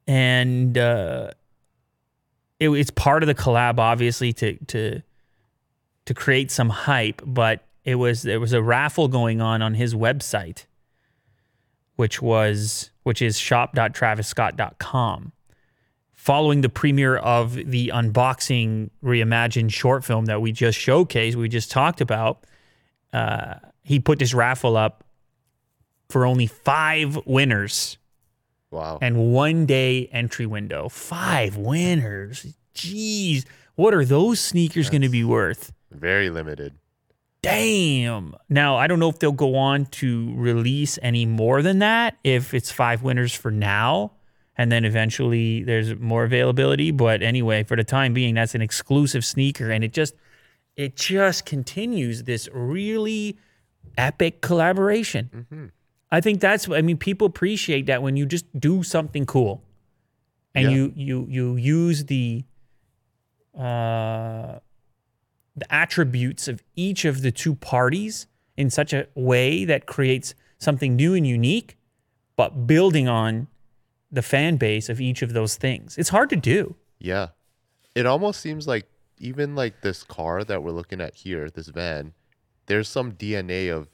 [0.08, 1.32] and uh,
[2.60, 5.02] it, it's part of the collab, obviously, to to
[6.06, 7.22] to create some hype.
[7.26, 10.66] But it was there was a raffle going on on his website
[11.96, 15.32] which was which is shop.travisscott.com.
[16.12, 21.70] Following the premiere of the unboxing reimagined short film that we just showcased, we just
[21.70, 22.46] talked about,
[23.12, 25.04] uh, he put this raffle up
[26.08, 27.98] for only five winners
[28.74, 28.98] Wow.
[29.02, 30.90] and one day entry window.
[30.90, 32.46] Five winners.
[32.76, 33.46] Jeez.
[33.76, 35.72] What are those sneakers going to be worth?
[35.92, 36.74] Very limited.
[37.44, 38.36] Damn.
[38.50, 42.54] Now, I don't know if they'll go on to release any more than that, if
[42.54, 44.14] it's five winners for now,
[44.58, 46.92] and then eventually there's more availability.
[46.92, 50.16] But anyway, for the time being, that's an exclusive sneaker, and it just
[50.76, 53.38] it just continues this really
[53.98, 55.30] epic collaboration.
[55.52, 55.66] Mm-hmm.
[56.14, 59.64] I think that's I mean, people appreciate that when you just do something cool
[60.54, 60.76] and Yeah.
[60.76, 62.44] you you you use the
[63.58, 64.60] uh
[65.56, 70.96] the attributes of each of the two parties in such a way that creates something
[70.96, 71.78] new and unique,
[72.36, 73.48] but building on
[74.12, 75.98] the fan base of each of those things.
[75.98, 76.76] It's hard to do.
[77.00, 77.30] Yeah.
[77.96, 78.86] It almost seems like
[79.18, 82.14] even like this car that we're looking at here, this van,
[82.68, 83.88] there's some DNA of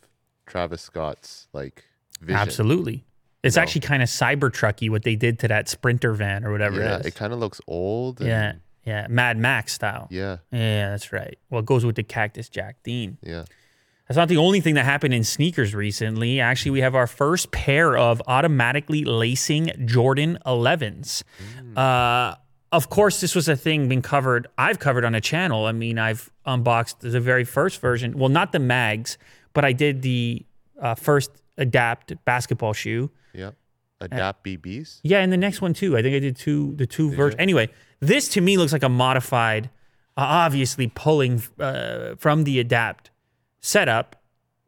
[0.46, 1.86] Travis Scott's like
[2.22, 2.36] vision.
[2.40, 3.06] Absolutely.
[3.44, 3.62] It's No.
[3.62, 6.96] actually kind of cyber trucky what they did to that sprinter van or whatever Yeah,
[6.98, 7.06] it is.
[7.08, 8.20] it kind of looks old.
[8.20, 8.54] And, yeah.
[8.86, 9.08] Yeah.
[9.10, 10.08] Mad Max style.
[10.10, 10.38] Yeah.
[10.52, 11.38] Yeah, that's right.
[11.50, 13.18] Well, it goes with the Cactus Jack Dean.
[13.22, 13.44] Yeah.
[14.08, 16.40] That's not the only thing that happened in sneakers recently.
[16.40, 21.22] Actually, we have our first pair of automatically lacing Jordan 11s.
[21.78, 22.34] Uh,
[22.72, 24.48] of course, this was a thing being covered.
[24.58, 25.66] I've covered on a channel.
[25.66, 28.18] I mean, I've unboxed the very first version.
[28.18, 29.18] Well, not the mags,
[29.54, 30.44] but I did the
[30.80, 33.12] uh, first adapt basketball shoe.
[33.34, 33.52] Yeah.
[34.02, 35.02] Adapt BBs.
[35.04, 35.98] Yeah, and the next one too.
[35.98, 37.40] I think I did two, the two versions.
[37.40, 39.66] Anyway, this to me looks like a modified,
[40.16, 43.12] uh, obviously pulling uh, from the Adapt
[43.60, 44.16] setup.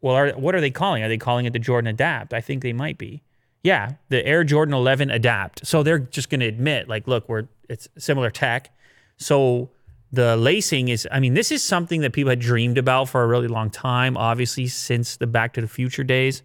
[0.02, 1.02] Well, are, what are they calling?
[1.04, 2.34] Are they calling it the Jordan Adapt?
[2.34, 3.24] I think they might be.
[3.64, 5.66] Yeah, the Air Jordan 11 Adapt.
[5.66, 8.76] So they're just going to admit, like, look, we're it's similar tech.
[9.18, 9.70] So
[10.12, 13.28] the lacing is, I mean, this is something that people had dreamed about for a
[13.28, 14.18] really long time.
[14.18, 16.44] Obviously, since the Back to the Future days,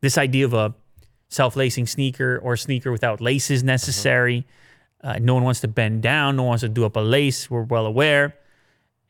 [0.00, 0.74] this idea of a
[1.28, 4.46] self-lacing sneaker or sneaker without laces necessary.
[5.02, 6.36] Uh, no one wants to bend down.
[6.36, 7.50] No one wants to do up a lace.
[7.50, 8.34] We're well aware.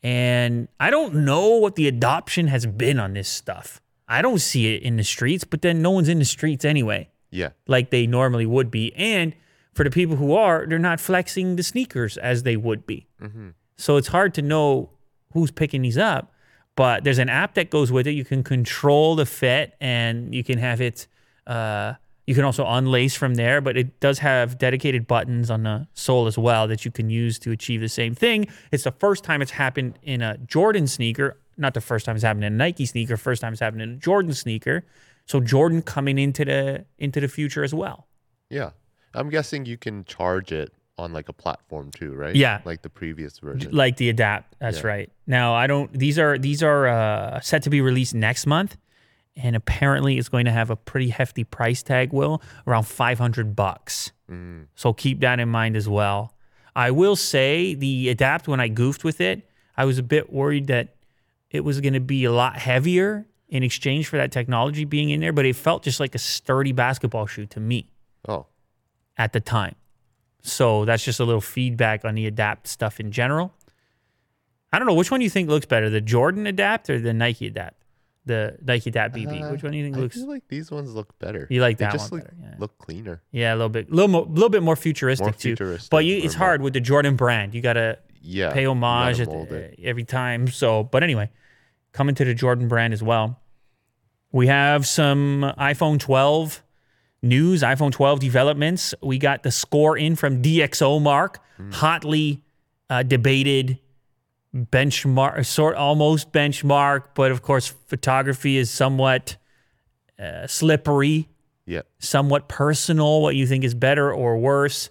[0.03, 3.81] And I don't know what the adoption has been on this stuff.
[4.09, 7.09] I don't see it in the streets, but then no one's in the streets anyway,
[7.31, 7.51] Yeah.
[7.67, 8.95] like they normally would be.
[8.95, 9.35] And
[9.75, 13.07] for the people who are, they're not flexing the sneakers as they would be.
[13.77, 14.91] So it's hard to know
[15.33, 16.33] who's picking these up.
[16.77, 18.13] But there's an app that goes with it.
[18.13, 21.07] You can control the fit and you can have it.
[21.47, 21.95] Uh,
[22.27, 26.27] you can also unlace from there, but it does have dedicated buttons on the sole
[26.27, 28.49] as well that you can use to achieve the same thing.
[28.73, 32.25] It's the first time it's happened in a Jordan sneaker, not the first time it's
[32.25, 33.17] happened in a Nike sneaker.
[33.17, 34.85] First time it's happened in a Jordan sneaker.
[35.25, 38.07] So Jordan coming into the into the future as well.
[38.51, 38.71] Yeah.
[39.15, 42.35] I'm guessing you can charge it on like a platform too, right?
[42.35, 42.61] Yeah.
[42.65, 43.73] Like the previous version.
[43.73, 44.87] like the adapt that's Yeah.
[44.87, 48.77] right now i don't these are these are uh, set to be released next month
[49.37, 54.13] and apparently it's going to have a pretty hefty price tag will around 500 bucks
[54.31, 54.67] Mm.
[54.75, 56.33] so keep that in mind as well
[56.75, 60.67] i will say the adapt when i goofed with it i was a bit worried
[60.67, 60.97] that
[61.51, 65.21] it was going to be a lot heavier in exchange for that technology being in
[65.21, 67.89] there but it felt just like a sturdy basketball shoe to me
[68.27, 68.47] Oh.
[69.17, 69.77] at the time.
[70.47, 73.53] So that's just a little feedback on the adapt stuff in general.
[74.73, 77.47] I don't know which one you think looks better, the Jordan adapt or the Nike
[77.47, 77.83] adapt?
[78.27, 79.43] The Nike adapt BB.
[79.45, 80.17] Uh, which one do you think I looks?
[80.17, 81.47] feel like these ones look better.
[81.49, 82.55] You like They that just one look, better, yeah.
[82.59, 83.23] look cleaner.
[83.31, 85.51] Yeah, a little bit, little more, little bit more futuristic More too.
[85.57, 87.55] futuristic But you, it's more- hard with the Jordan brand.
[87.55, 88.53] You gotta Yeah.
[88.53, 90.49] pay homage the- every time.
[90.49, 91.31] So, but anyway,
[91.93, 93.41] coming to the Jordan brand as well.
[94.33, 96.63] We have some iPhone 12
[97.23, 98.95] news, iPhone 12 developments.
[99.03, 101.41] We got the score in from DxO Mark,
[101.73, 102.43] hotly
[102.91, 103.79] uh, debated
[104.55, 109.37] benchmark, sort almost benchmark, but of course, photography is somewhat
[110.19, 111.29] uh, slippery
[111.67, 111.83] Yeah.
[111.99, 114.89] somewhat personal what you think is better or worse.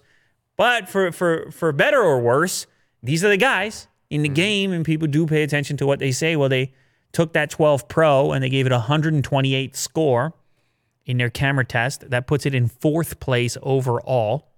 [0.56, 2.66] But for for for better or worse,
[3.02, 6.12] these are the guys in the game, and people do pay attention to what they
[6.12, 6.36] say.
[6.36, 6.72] Well, they
[7.12, 10.32] took that 12 Pro and they gave it a 128 score
[11.06, 12.10] in their camera test.
[12.10, 14.52] That puts it in fourth place overall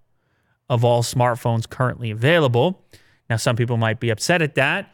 [0.68, 2.84] of all smartphones currently available.
[3.30, 4.92] Now, some people might be upset at that.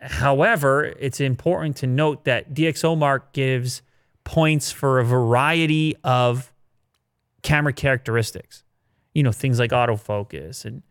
[0.00, 3.82] However, it's important to note that DxOMark gives
[4.22, 6.52] points for a variety of
[7.42, 8.62] camera characteristics.
[9.12, 10.82] You know, things like autofocus and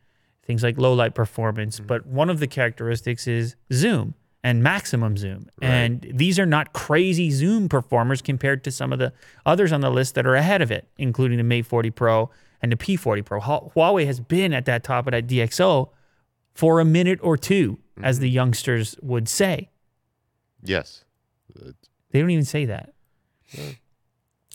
[0.46, 1.78] things like low light performance.
[1.78, 1.88] Mm-hmm.
[1.88, 4.14] But one of the characteristics is zoom.
[4.44, 5.48] And maximum zoom.
[5.62, 9.14] And these are not crazy zoom performers compared to some of the
[9.46, 12.30] others on the list that are ahead of it, including the Mate 40 Pro
[12.62, 13.40] and the P40 Pro.
[13.40, 15.90] Huawei has been at that top of that DxO
[16.54, 18.24] for a minute or 2 as mm-hmm.
[18.24, 19.70] the youngsters would say.
[20.62, 21.04] Yes,
[22.12, 22.94] They don't even say that.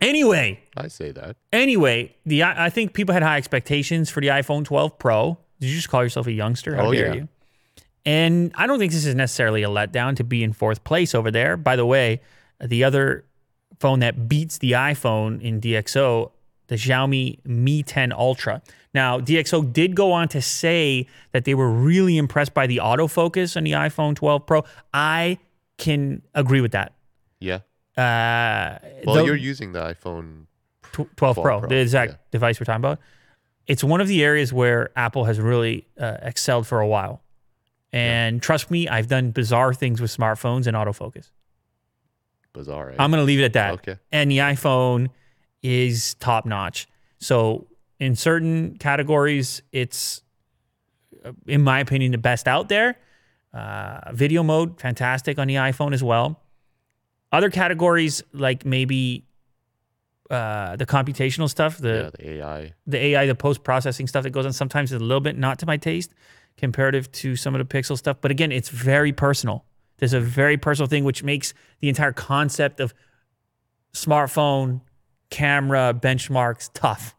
[0.01, 1.37] Anyway, I say that.
[1.53, 5.39] anyway, the I I think people had high expectations for the iPhone 12 Pro.
[5.61, 6.77] Did you just call yourself a youngster?
[6.77, 7.15] How Oh, dare yeah.
[7.15, 7.29] you?
[8.09, 11.31] And I don't think this is necessarily a letdown to be in fourth place over
[11.31, 11.59] there.
[11.59, 12.23] By the way,
[12.59, 13.27] the other
[13.81, 16.31] phone that beats the iPhone in DxO,
[16.69, 18.63] the Xiaomi Mi 10 Ultra.
[18.95, 23.59] Now, DxO did go on to say that they were really impressed by the autofocus
[23.59, 24.65] on the iPhone 12 Pro.
[24.95, 25.37] I
[25.77, 26.95] can agree with that.
[27.41, 27.57] Yeah.
[27.95, 30.47] Uh, Well, you're using the iPhone.
[30.93, 32.19] tw- 12 Pro, Pro, the exact yeah.
[32.31, 33.01] device we're talking about.
[33.67, 37.21] It's one of the areas where Apple has really uh, excelled for a while.
[37.93, 41.31] And trust me, I've done bizarre things with smartphones and autofocus.
[42.53, 42.89] Bizarre.
[42.89, 42.97] Right?
[42.99, 43.75] I'm going to leave it at that.
[43.75, 43.97] Okay.
[44.13, 45.09] And the iPhone
[45.63, 46.89] is top notch.
[47.19, 47.67] So,
[47.99, 50.23] in certain categories, it's,
[51.25, 52.97] uh, in my opinion, the best out there.
[53.53, 56.41] Uh, video mode, fantastic on the iPhone as well.
[57.33, 59.25] Other categories, like maybe
[60.31, 62.75] uh, the computational stuff, the yeah, the AI.
[62.87, 65.59] the AI, the post processing stuff that goes on sometimes is a little bit not
[65.61, 66.13] to my taste
[66.59, 68.19] comparative to some of the Pixel stuff.
[68.21, 69.65] But again, it's very personal.
[69.99, 72.93] There's a very personal thing which makes the entire concept of
[73.95, 74.81] smartphone
[75.31, 77.15] camera benchmarks tough.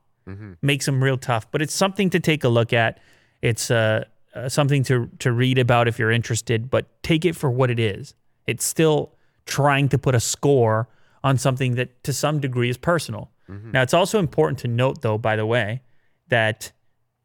[0.61, 1.49] Makes them real tough.
[1.51, 2.99] But it's something to take a look at.
[3.41, 6.69] It's uh, uh, something to to read about if you're interested.
[6.69, 8.13] But take it for what it is.
[8.45, 10.87] It's still trying to put a score
[11.23, 13.31] on something that to some degree is personal.
[13.73, 15.81] Now it's also important to note though, by the way,
[16.27, 16.71] that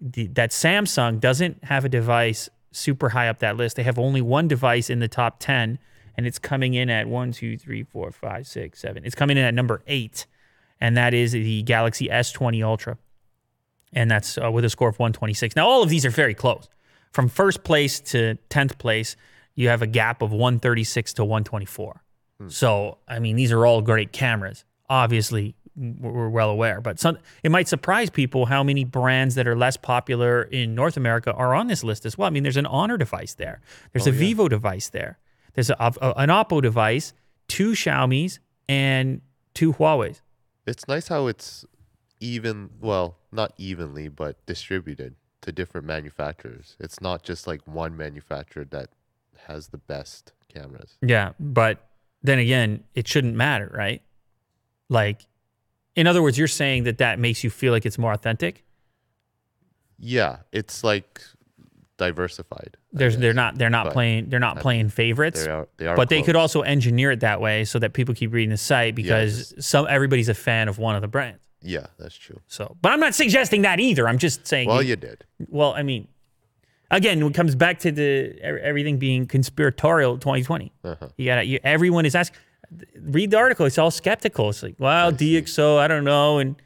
[0.05, 3.77] the, that Samsung doesn't have a device super high up that list.
[3.77, 5.79] They have only one device in the top 10,
[6.17, 9.05] and it's coming in at one, two, three, four, five, six, seven.
[9.05, 10.27] It's coming in at number eight,
[10.81, 12.99] and that is the Galaxy S20 Ultra.
[13.95, 15.57] And that's uh, with a score of 126.
[15.57, 16.69] Now, all of these are very close.
[17.13, 19.17] From first place to 10th place,
[19.55, 22.03] you have a gap of 136 to 124.
[22.49, 24.65] So, I mean, these are all great cameras.
[24.91, 29.57] Obviously, we're well aware, but some, it might surprise people how many brands that are
[29.57, 32.27] less popular in North America are on this list as well.
[32.27, 33.61] I mean, there's an Honor device there,
[33.93, 35.19] there's oh, a Vivo device there,
[35.55, 37.13] there's a, a- an Oppo device,
[37.49, 39.21] two Xiaomi's, and
[39.53, 40.23] two Huawei's.
[40.67, 41.65] It's nice how it's
[42.21, 42.71] even.
[42.81, 46.77] Well, not evenly, but distributed to different manufacturers.
[46.81, 48.89] It's not just like one manufacturer that
[49.47, 50.97] has the best cameras.
[51.03, 51.87] Yeah, but
[52.23, 54.01] then again, it shouldn't matter, right?
[54.89, 55.27] Like,
[55.97, 58.65] in other words, you're saying that that makes you feel like it's more authentic.
[59.99, 61.23] Yeah, it's like
[61.97, 62.77] diversified.
[62.77, 65.45] I There's they're not they're not But playing they're not playing favorites.
[65.45, 65.69] They are.
[65.77, 65.97] They are.
[65.97, 66.57] but they could close.
[66.57, 70.29] also engineer it that way so that people keep reading the site because some everybody's
[70.29, 71.41] a fan of one of the brands.
[71.63, 72.41] Yeah, that's true.
[72.47, 74.07] So, but I'm not suggesting that either.
[74.07, 74.69] I'm just saying.
[74.69, 75.25] Well, you did.
[75.49, 76.09] well, I mean,
[76.91, 80.73] again, it comes back to the e- everything being conspiratorial 2020.
[80.85, 81.09] Uh-huh.
[81.17, 82.39] You got to everyone is asking.
[83.01, 83.67] Read the article.
[83.67, 84.51] It's all skeptical.
[84.51, 86.57] It's like, well, DxO, I don't know, and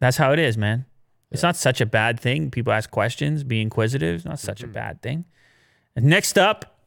[0.00, 0.84] that's how it is, man.
[1.30, 2.50] It's not such a bad thing.
[2.50, 4.16] People ask questions, be inquisitive.
[4.16, 5.24] It's not such a bad thing.
[5.94, 6.78] And next up,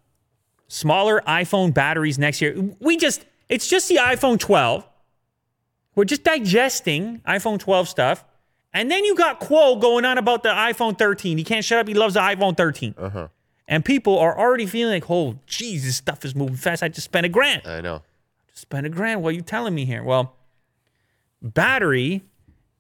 [0.68, 2.56] smaller iPhone batteries next year.
[2.80, 4.88] We just, it's just the iPhone 12.
[5.96, 8.26] We're just digesting iPhone 12 stuff.
[8.74, 11.38] And then you got Kuo going on about the iPhone 13.
[11.38, 11.88] He can't shut up.
[11.88, 12.96] He loves the iPhone 13.
[12.98, 13.28] Uh-huh.
[13.68, 16.84] And people are already feeling like, oh, this stuff is moving fast.
[16.84, 17.66] I just spent a grand.
[17.66, 17.96] I know.
[17.96, 19.22] I just spent a grand.
[19.24, 20.04] What are you telling me here?
[20.04, 20.36] Well,
[21.42, 22.24] battery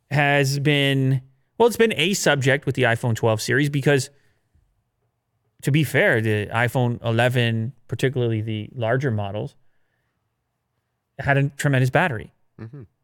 [0.09, 1.21] has been,
[1.57, 4.09] well, it's been a subject with the iPhone 12 series because,
[5.61, 9.55] to be fair, the iPhone 11, particularly the larger models,
[11.19, 12.33] had a tremendous battery.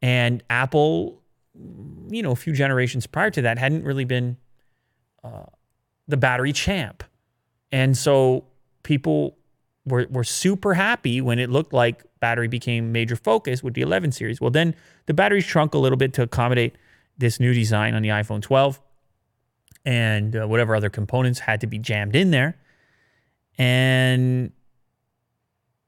[0.02, 1.22] And Apple,
[2.10, 4.38] you know, a few generations prior to that, hadn't really been
[5.24, 5.46] uh,
[6.08, 7.04] the battery champ.
[7.72, 8.46] And so
[8.84, 9.38] people
[9.86, 14.12] were, were super happy when it looked like battery became major focus with the 11
[14.12, 14.42] series.
[14.42, 14.76] Well, then
[15.06, 16.76] the battery shrunk a little bit to accommodate
[17.18, 18.80] this new design on the iPhone 12
[19.86, 22.58] and uh, whatever other components had to be jammed in there.
[23.58, 24.52] And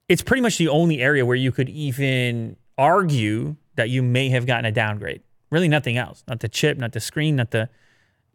[0.07, 4.45] it's pretty much the only area where you could even argue that you may have
[4.45, 5.21] gotten a downgrade.
[5.51, 6.23] Really nothing else.
[6.27, 7.69] Not the chip, not the screen, not the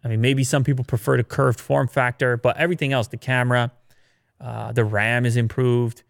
[0.05, 3.73] I mean, maybe some people prefer the curved form factor, but everything else, the camera,
[4.41, 6.03] uh, the RAM is improved.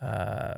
[0.00, 0.54] Uh,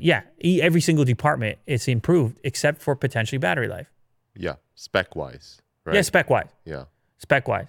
[0.00, 3.90] yeah, e- every single department it's improved except for potentially battery life.
[4.36, 5.94] Yeah, spec wise, right?
[5.96, 6.84] Yeah, spec wise, Yeah,
[7.18, 7.66] spec wise,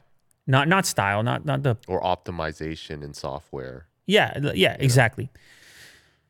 [0.48, 3.88] not not style, not not the or optimization in software.
[4.06, 5.30] Yeah, yeah, exactly.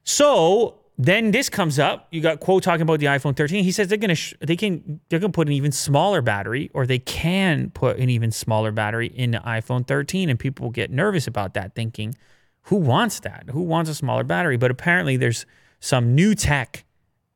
[0.04, 2.08] So then this comes up.
[2.12, 3.64] You got Kuo talking about the iPhone 13.
[3.64, 6.86] He says they're gonna sh- they can they're gonna put an even smaller battery, or
[6.86, 11.28] they can put an even smaller battery in the iPhone 13, and people get nervous
[11.28, 12.16] about that, thinking,
[12.64, 13.46] who wants that?
[13.52, 14.58] Who wants a smaller battery?
[14.58, 15.46] But apparently, there's
[15.80, 16.86] some new tech,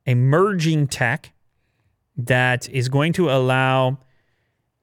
[0.06, 1.32] emerging tech,
[2.16, 3.98] that is going to allow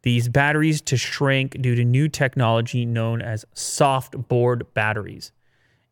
[0.03, 5.31] these batteries to shrink due to new technology known as soft board batteries.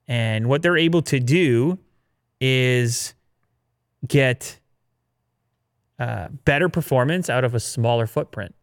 [0.07, 1.79] And what they're able to do
[2.39, 3.13] is
[4.07, 4.59] get
[5.99, 8.53] uh, better performance out of a smaller footprint.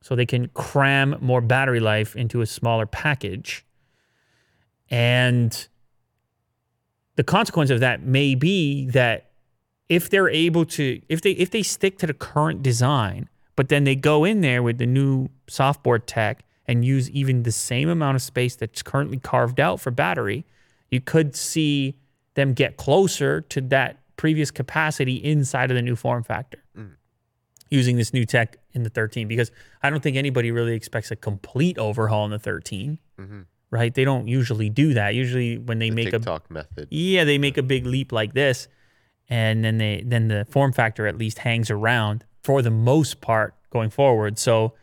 [0.00, 3.64] So they can cram more battery life into a smaller package.
[4.90, 5.68] And
[7.16, 9.30] the consequence of that may be that
[9.88, 13.84] if they're able to if they if they stick to the current design but then
[13.84, 18.14] they go in there with the new softboard tech and use even the same amount
[18.14, 20.46] of space that's currently carved out for battery
[20.90, 21.94] you could see
[22.34, 26.58] them get closer to that previous capacity inside of the new form factor
[27.70, 29.50] using this new tech in the 13 because
[29.82, 32.98] i don't think anybody really expects a complete overhaul in the 13
[33.70, 36.88] right they don't usually do that usually when they The make a tick-tock method.
[36.90, 38.68] yeah, they make a big leap like this,
[39.30, 43.54] and then they then the form factor at least hangs around for the most part
[43.70, 44.38] going forward.
[44.38, 44.74] So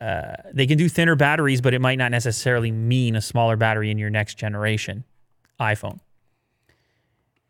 [0.00, 3.90] uh, they can do thinner batteries, but it might not necessarily mean a smaller battery
[3.92, 5.04] in your next generation
[5.60, 6.00] iPhone.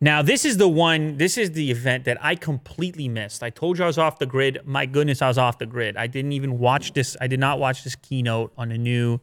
[0.00, 3.42] Now, this is the one, this is the event that I completely missed.
[3.42, 4.58] I told you I was off the grid.
[4.64, 5.96] My goodness, I was off the grid.
[5.96, 7.16] I didn't even watch this.
[7.20, 9.20] I did not watch this keynote on the new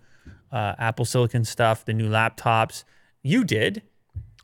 [0.51, 2.85] uh, Apple Silicon stuff, the new laptops.
[3.21, 3.83] You did.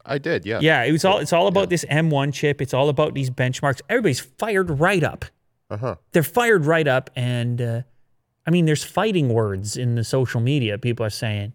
[0.06, 0.60] I did, yeah.
[0.62, 1.18] Yeah, it was all.
[1.20, 2.62] It's all about this M1 chip.
[2.62, 3.82] It's all about these benchmarks.
[3.90, 5.26] Everybody's fired right up.
[5.70, 5.96] Uh huh.
[6.14, 7.82] They're fired right up, and uh,
[8.48, 10.78] I mean, there's fighting words in the social media.
[10.80, 11.54] People are saying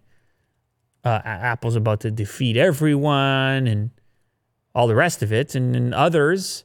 [1.04, 3.90] uh, Apple's about to defeat everyone, and
[4.74, 6.64] all the rest of it, and, and others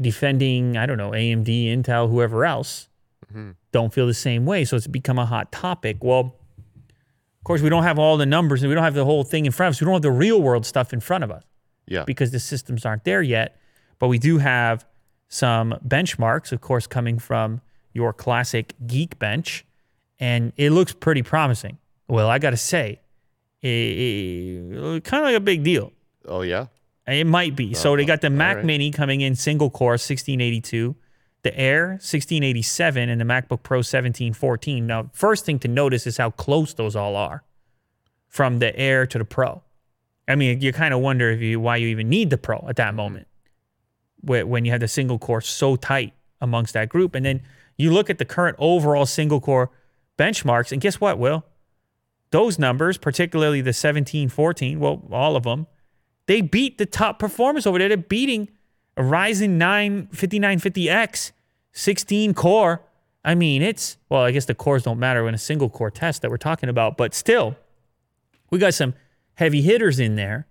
[0.00, 0.76] defending.
[0.76, 2.88] I don't know AMD, Intel, whoever else
[3.26, 3.52] mm-hmm.
[3.72, 4.64] don't feel the same way.
[4.64, 5.98] So it's become a hot topic.
[6.02, 9.24] Well, of course, we don't have all the numbers, and we don't have the whole
[9.24, 9.80] thing in front of us.
[9.80, 11.44] We don't have the real world stuff in front of us
[11.86, 12.04] Yeah.
[12.04, 13.60] because the systems aren't there yet.
[13.98, 14.86] But we do have
[15.28, 17.60] some benchmarks, of course, coming from
[17.92, 19.62] your classic Geekbench,
[20.18, 21.78] and it looks pretty promising.
[22.08, 23.00] Well, I got to say,
[23.60, 25.92] it kind of like a big deal.
[26.26, 26.66] oh, yeah.
[27.06, 27.74] It might be.
[27.74, 28.64] So they got the Mac right.
[28.64, 30.96] Mini coming in single core 1682,
[31.42, 34.86] the Air 1687, and the MacBook Pro 1714.
[34.86, 37.44] Now, first thing to notice is how close those all are
[38.28, 39.62] from the Air to the Pro.
[40.26, 42.76] I mean, you kind of wonder if you why you even need the Pro at
[42.76, 43.26] that moment
[44.22, 47.14] wh- when you have the single core so tight amongst that group.
[47.14, 47.42] And then
[47.76, 49.70] you look at the current overall single core
[50.18, 51.44] benchmarks, and guess what, Will?
[52.30, 55.66] Those numbers, particularly the 1714, well, all of them,
[56.26, 57.88] they beat the top performers over there.
[57.88, 58.48] They're beating
[58.96, 61.32] a Ryzen 9 5950X
[61.72, 62.82] 16 core.
[63.24, 66.22] I mean, it's, well, I guess the cores don't matter in a single core test
[66.22, 67.56] that we're talking about, but still,
[68.50, 68.94] we got some
[69.34, 70.46] heavy hitters in there,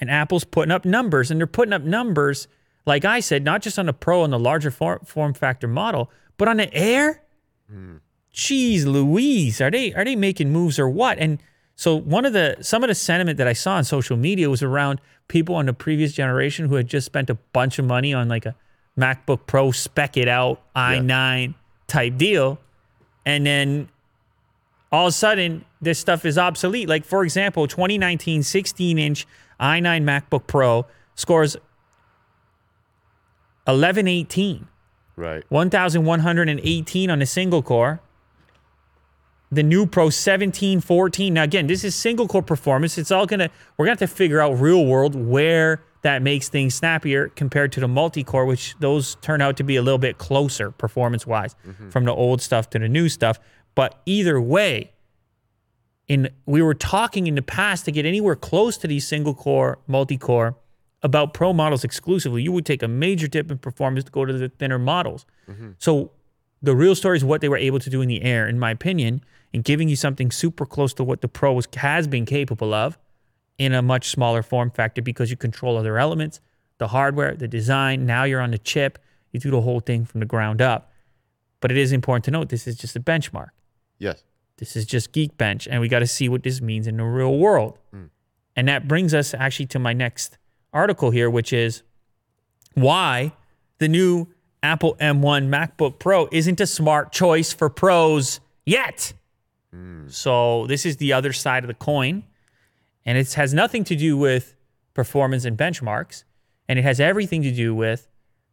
[0.00, 2.48] and Apple's putting up numbers, and they're putting up numbers,
[2.86, 6.10] like I said, not just on the Pro and the larger form, form factor model,
[6.36, 7.22] but on the Air.
[7.70, 7.96] Hmm.
[8.34, 11.18] Jeez Louise, are they are they making moves or what?
[11.18, 11.42] And
[11.78, 14.64] so one of the some of the sentiment that I saw on social media was
[14.64, 18.28] around people on the previous generation who had just spent a bunch of money on
[18.28, 18.56] like a
[18.98, 21.54] MacBook Pro spec it out i9
[21.86, 22.58] type deal,
[23.24, 23.88] and then
[24.90, 26.88] all of a sudden this stuff is obsolete.
[26.88, 29.24] Like for example, 2019 16 inch
[29.60, 31.54] i9 MacBook Pro scores
[33.66, 34.66] 1118.
[35.14, 35.44] Right.
[35.48, 38.00] 1,118 on a single core.
[39.50, 41.34] The new Pro 1714.
[41.34, 42.98] Now, again, this is single core performance.
[42.98, 46.74] It's all gonna, we're gonna have to figure out real world where that makes things
[46.74, 50.18] snappier compared to the multi core, which those turn out to be a little bit
[50.18, 51.88] closer performance wise mm-hmm.
[51.90, 53.38] from the old stuff to the new stuff.
[53.74, 54.92] But either way,
[56.06, 59.78] in we were talking in the past to get anywhere close to these single core,
[59.86, 60.56] multi core
[61.02, 64.32] about pro models exclusively, you would take a major dip in performance to go to
[64.32, 65.26] the thinner models.
[65.48, 65.72] Mm-hmm.
[65.78, 66.10] So
[66.60, 68.70] the real story is what they were able to do in the air, in my
[68.70, 69.22] opinion,
[69.52, 72.98] in giving you something super close to what the pro was, has been capable of
[73.58, 76.40] in a much smaller form factor because you control other elements,
[76.78, 78.06] the hardware, the design.
[78.06, 78.98] Now you're on the chip.
[79.32, 80.92] You do the whole thing from the ground up.
[81.60, 83.48] But it is important to note this is just a benchmark.
[83.98, 84.22] Yes.
[84.58, 87.36] This is just Geekbench, and we got to see what this means in the real
[87.38, 87.78] world.
[87.94, 88.10] Mm.
[88.56, 90.36] And that brings us actually to my next
[90.72, 91.82] article here, which is
[92.74, 93.32] why
[93.78, 94.26] the new
[94.62, 99.12] Apple M1 MacBook Pro isn't a smart choice for pros yet.
[100.08, 102.24] So, this is the other side of the coin.
[103.04, 104.54] And it has nothing to do with
[104.94, 106.24] performance and benchmarks,
[106.68, 108.06] and it has everything to do with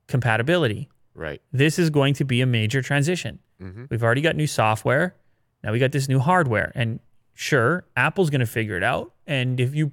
[0.07, 0.87] compatibility.
[1.13, 1.41] Right.
[1.51, 3.39] This is going to be a major transition.
[3.61, 3.89] Mhm.
[3.89, 5.15] We've already got new software.
[5.63, 6.71] Now we got this new hardware.
[6.75, 6.99] And
[7.33, 9.13] sure, Apple's going to figure it out.
[9.27, 9.91] And if you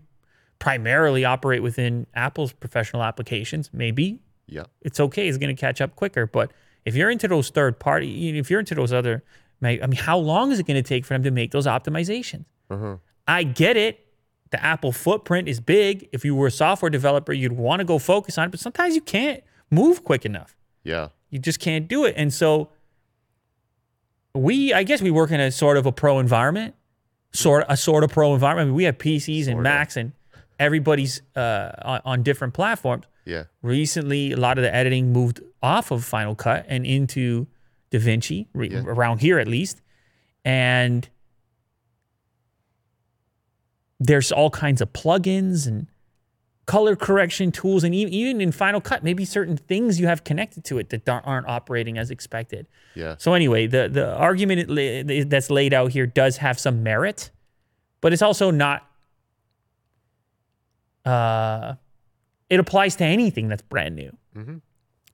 [0.58, 4.64] primarily operate within Apple's professional applications, maybe Yeah.
[4.82, 5.26] it's okay.
[5.28, 6.26] It's going to catch up quicker.
[6.26, 6.52] But
[6.84, 9.24] if you're into those third party, if you're into those other,
[9.62, 12.44] I mean, how long is it going to take for them to make those optimizations?
[12.70, 12.96] Uh-huh.
[13.26, 14.06] I get it.
[14.50, 16.08] The Apple footprint is big.
[16.12, 18.94] If you were a software developer, you'd want to go focus on it, but sometimes
[18.94, 20.56] you can't move quick enough.
[20.84, 21.08] Yeah.
[21.30, 22.14] You just can't do it.
[22.16, 22.68] And so
[24.34, 26.74] we, I guess we work in a sort of a pro environment,
[27.32, 28.66] sort a sort of pro environment.
[28.66, 29.62] I mean, we have PCs and Sorta.
[29.62, 30.12] Macs and
[30.58, 33.04] everybody's uh, on, on different platforms.
[33.24, 33.44] Yeah.
[33.62, 37.46] Recently, a lot of the editing moved off of Final Cut and into
[37.92, 38.82] DaVinci, re- Yeah.
[38.86, 39.80] around here at least.
[40.44, 41.08] And
[44.00, 45.86] there's all kinds of plugins and
[46.66, 47.84] color correction tools.
[47.84, 51.46] And even in Final Cut, maybe certain things you have connected to it that aren't-
[51.48, 52.66] operating as expected.
[52.94, 53.14] Yeah.
[53.18, 57.30] So anyway, the the argument that's laid out here does have some merit,
[58.00, 58.88] but it's also not.
[61.04, 61.74] Uh,
[62.48, 64.16] it applies to anything that's brand new.
[64.36, 64.60] Mhm.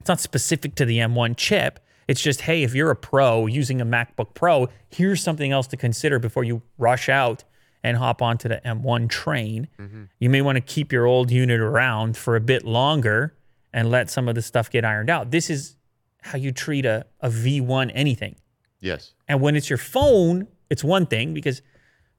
[0.01, 1.81] It's not specific to the M1 chip.
[2.09, 5.77] It's just, hey, if you're a pro using a MacBook Pro, here's something else to
[5.77, 7.45] consider before you rush out
[7.85, 9.69] and hop onto the M1 train.
[9.79, 10.05] Mm-hmm.
[10.19, 13.35] You may want to keep your old unit around for a bit longer
[13.73, 15.31] and let some of the stuff get ironed out.
[15.31, 15.77] This is
[16.23, 18.37] how you treat a, a V1 anything.
[18.81, 19.15] Yes.
[19.29, 21.63] And when it's your phone, it's one thing because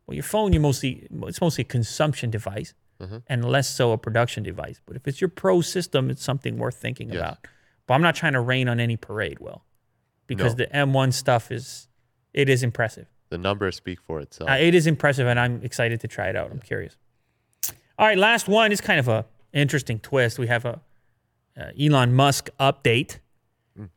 [0.05, 3.17] well, your phone you mostly it's mostly a consumption device mm-hmm.
[3.27, 4.81] and less so a production device.
[4.85, 7.17] But if it's your pro system, it's something worth thinking Yes.
[7.17, 7.37] about.
[7.87, 9.63] But I'm not trying to rain on any parade, Will,
[10.29, 10.63] because No.
[10.63, 11.89] the M1 stuff is
[12.33, 13.07] it is impressive.
[13.29, 14.49] The numbers speak for itself.
[14.49, 16.49] Uh, it is impressive, and I'm excited to try it out.
[16.51, 16.95] I'm curious.
[17.97, 20.39] All right, last one is kind of a interesting twist.
[20.39, 20.79] We have a
[21.59, 23.19] uh, Elon Musk update.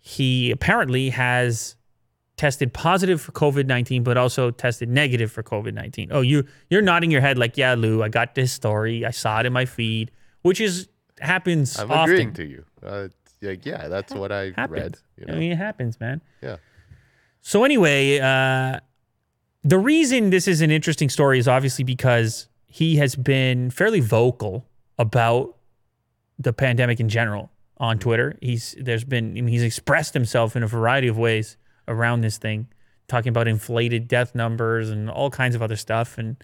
[0.01, 1.77] He apparently has
[2.37, 6.09] tested positive for COVID nineteen, but also tested negative for COVID nineteen.
[6.13, 9.05] Oh, you you're nodding your head like, yeah, Lew, I got this story.
[9.05, 10.11] I saw it in my feed,
[10.43, 10.89] which is
[11.21, 12.11] happens I'm often.
[12.15, 12.65] agreeing to you.
[12.83, 13.09] Uh,
[13.43, 14.71] like, yeah, that's what I happens.
[14.71, 14.99] read.
[15.19, 15.35] You know?
[15.35, 16.21] I mean, it happens, man.
[16.41, 16.57] yeah.
[17.41, 18.79] So anyway, uh,
[19.65, 24.67] the reason this is an interesting story is obviously because he has been fairly vocal
[24.99, 25.57] about
[26.39, 28.39] the pandemic in general on Twitter.
[28.41, 31.57] He's there's been I mean, he's expressed himself in a variety of ways
[31.89, 32.69] around this thing,
[33.09, 36.37] talking about inflated death numbers and all kinds of other stuff, and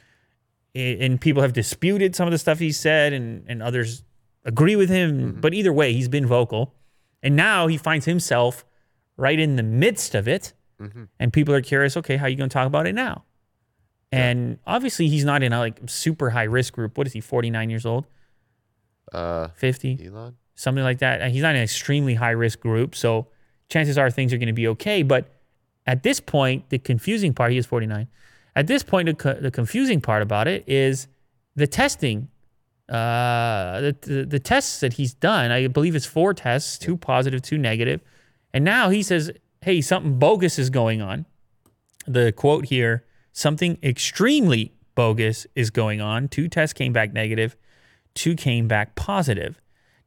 [0.74, 4.02] and people have disputed some of the stuff he said, and and others
[4.44, 5.38] agree with him.
[5.40, 6.74] But either way, he's been vocal,
[7.22, 8.64] and now he finds himself
[9.16, 10.52] right in the midst of it.
[11.18, 13.24] And people are curious okay how are you going to talk about it now?
[14.12, 16.96] And obviously he's not in a like super high risk group.
[16.96, 18.06] What is he 49 years old?
[19.12, 20.36] Uh, 50 Elon.
[20.54, 21.20] something like that.
[21.20, 23.26] And he's not in an extremely high risk group so
[23.68, 25.02] chances are things are going to be okay.
[25.02, 25.26] But
[25.86, 28.06] at this point the confusing part he is 49
[28.54, 31.08] at this point the, co- the confusing part about it is
[31.56, 32.28] the testing
[32.88, 37.58] uh, the, the, tests that he's done i believe it's four tests two positive two
[37.58, 38.00] negative.
[38.00, 38.18] negative
[38.52, 39.30] and now he says
[39.62, 41.26] hey something bogus is going on.
[42.06, 46.28] The quote here something extremely bogus is going on.
[46.28, 47.56] Two tests came back negative
[48.14, 49.60] two came back positive.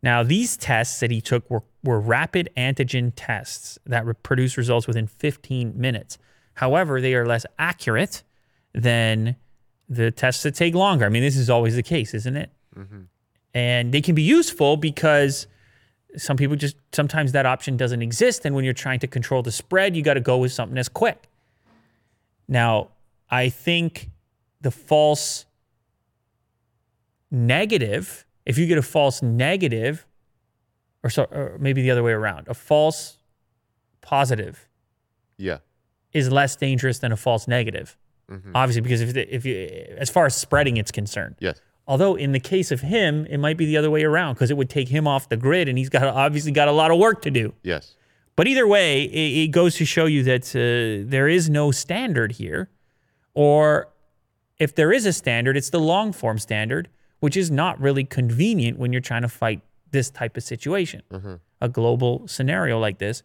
[0.03, 4.88] Now these tests that he took were, were rapid antigen tests that re- produce results
[4.88, 6.17] within 15 minutes.
[6.55, 8.23] However they are less accurate
[8.73, 9.36] than
[9.88, 11.05] the tests that take longer.
[11.05, 12.49] I mean this is always the case isn't it
[13.53, 15.47] and they can be useful because
[16.17, 19.51] some people just sometimes that option doesn't exist and when you're trying to control the
[19.51, 21.28] spread you got to go with something that's quick
[22.47, 22.89] now
[23.30, 24.09] i think
[24.61, 25.45] the false
[27.30, 30.05] negative if you get a false negative
[31.03, 33.17] or so or maybe the other way around a false
[34.01, 34.67] positive
[35.38, 35.59] Yeah.
[36.13, 37.97] is less dangerous than a false negative
[38.30, 38.51] Mhm.
[38.55, 39.55] obviously because if, if you
[39.97, 41.61] as far as spreading it's concerned Yes.
[41.91, 44.55] Although in the case of him, it might be the other way around because it
[44.55, 47.21] would take him off the grid, and he's got obviously got a lot of work
[47.23, 47.53] to do.
[47.63, 47.97] Yes.
[48.37, 52.31] But either way, it, it goes to show you that uh, there is no standard
[52.31, 52.69] here,
[53.33, 53.89] or
[54.57, 56.87] if there is a standard, it's the long form standard,
[57.19, 59.59] which is not really convenient when you're trying to fight
[59.91, 61.01] this type of situation,
[61.59, 63.21] a global scenario like this.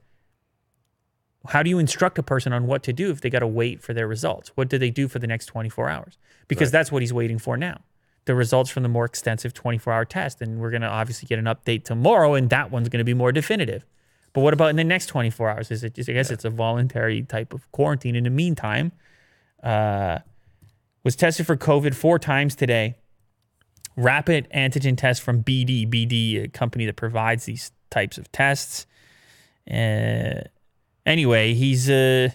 [1.50, 3.80] How do you instruct a person on what to do if they got to wait
[3.80, 4.50] for their results?
[4.56, 6.18] What do they do for the next 24 hours?
[6.48, 7.82] Because that's what he's waiting for now.
[8.26, 10.42] The results from the more extensive 24 hour test.
[10.42, 13.14] And we're going to obviously get an update tomorrow, and that one's going to be
[13.14, 13.84] more definitive.
[14.32, 15.70] But what about in the next 24 hours?
[15.70, 18.14] Is it just, I guess it's a voluntary type of quarantine.
[18.14, 18.92] In the meantime,
[19.62, 20.18] uh,
[21.04, 22.96] was tested for COVID four times today.
[23.96, 25.88] rapid antigen test from BD.
[25.88, 28.86] BD, a company that provides these types of tests.
[29.70, 30.42] Uh,
[31.06, 32.28] anyway, he's uh,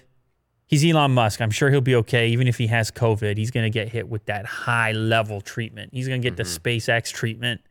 [0.72, 1.39] he's Elon Musk.
[1.41, 3.38] I'm sure he'll be okay, even if he has COVID.
[3.38, 5.91] He's going to get hit with that high level treatment.
[5.93, 7.61] He's going to get the SpaceX treatment.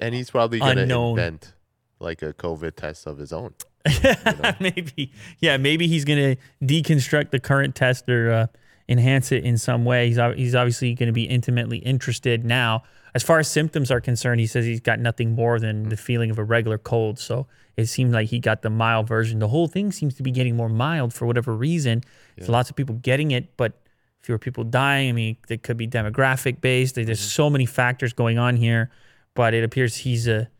[0.00, 1.54] And he's probably gonna invent
[1.98, 3.54] like a COVID test of his own.
[4.60, 8.46] maybe, yeah, maybe he's going to deconstruct the current test or uh,
[8.88, 10.08] enhance it in some way.
[10.08, 12.82] He's he's obviously going to be intimately interested now.
[13.14, 16.30] As far as symptoms are concerned, he says he's got nothing more than the feeling
[16.30, 17.18] of a regular cold.
[17.18, 17.46] So
[17.78, 19.38] it seemed like he got the mild version.
[19.38, 22.02] The whole thing seems to be getting more mild for whatever reason.
[22.36, 23.80] There's lots of people getting it, but
[24.20, 25.10] fewer people dying.
[25.10, 26.96] I mean, it could be demographic based.
[26.96, 27.14] There's mm-hmm.
[27.14, 28.90] so many factors going on here,
[29.34, 30.50] but it appears he's a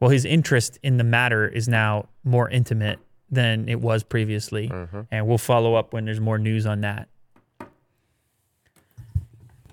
[0.00, 2.98] well, his interest in the matter is now more intimate
[3.30, 5.02] than it was previously, mm-hmm.
[5.10, 7.08] and we'll follow up when there's more news on that.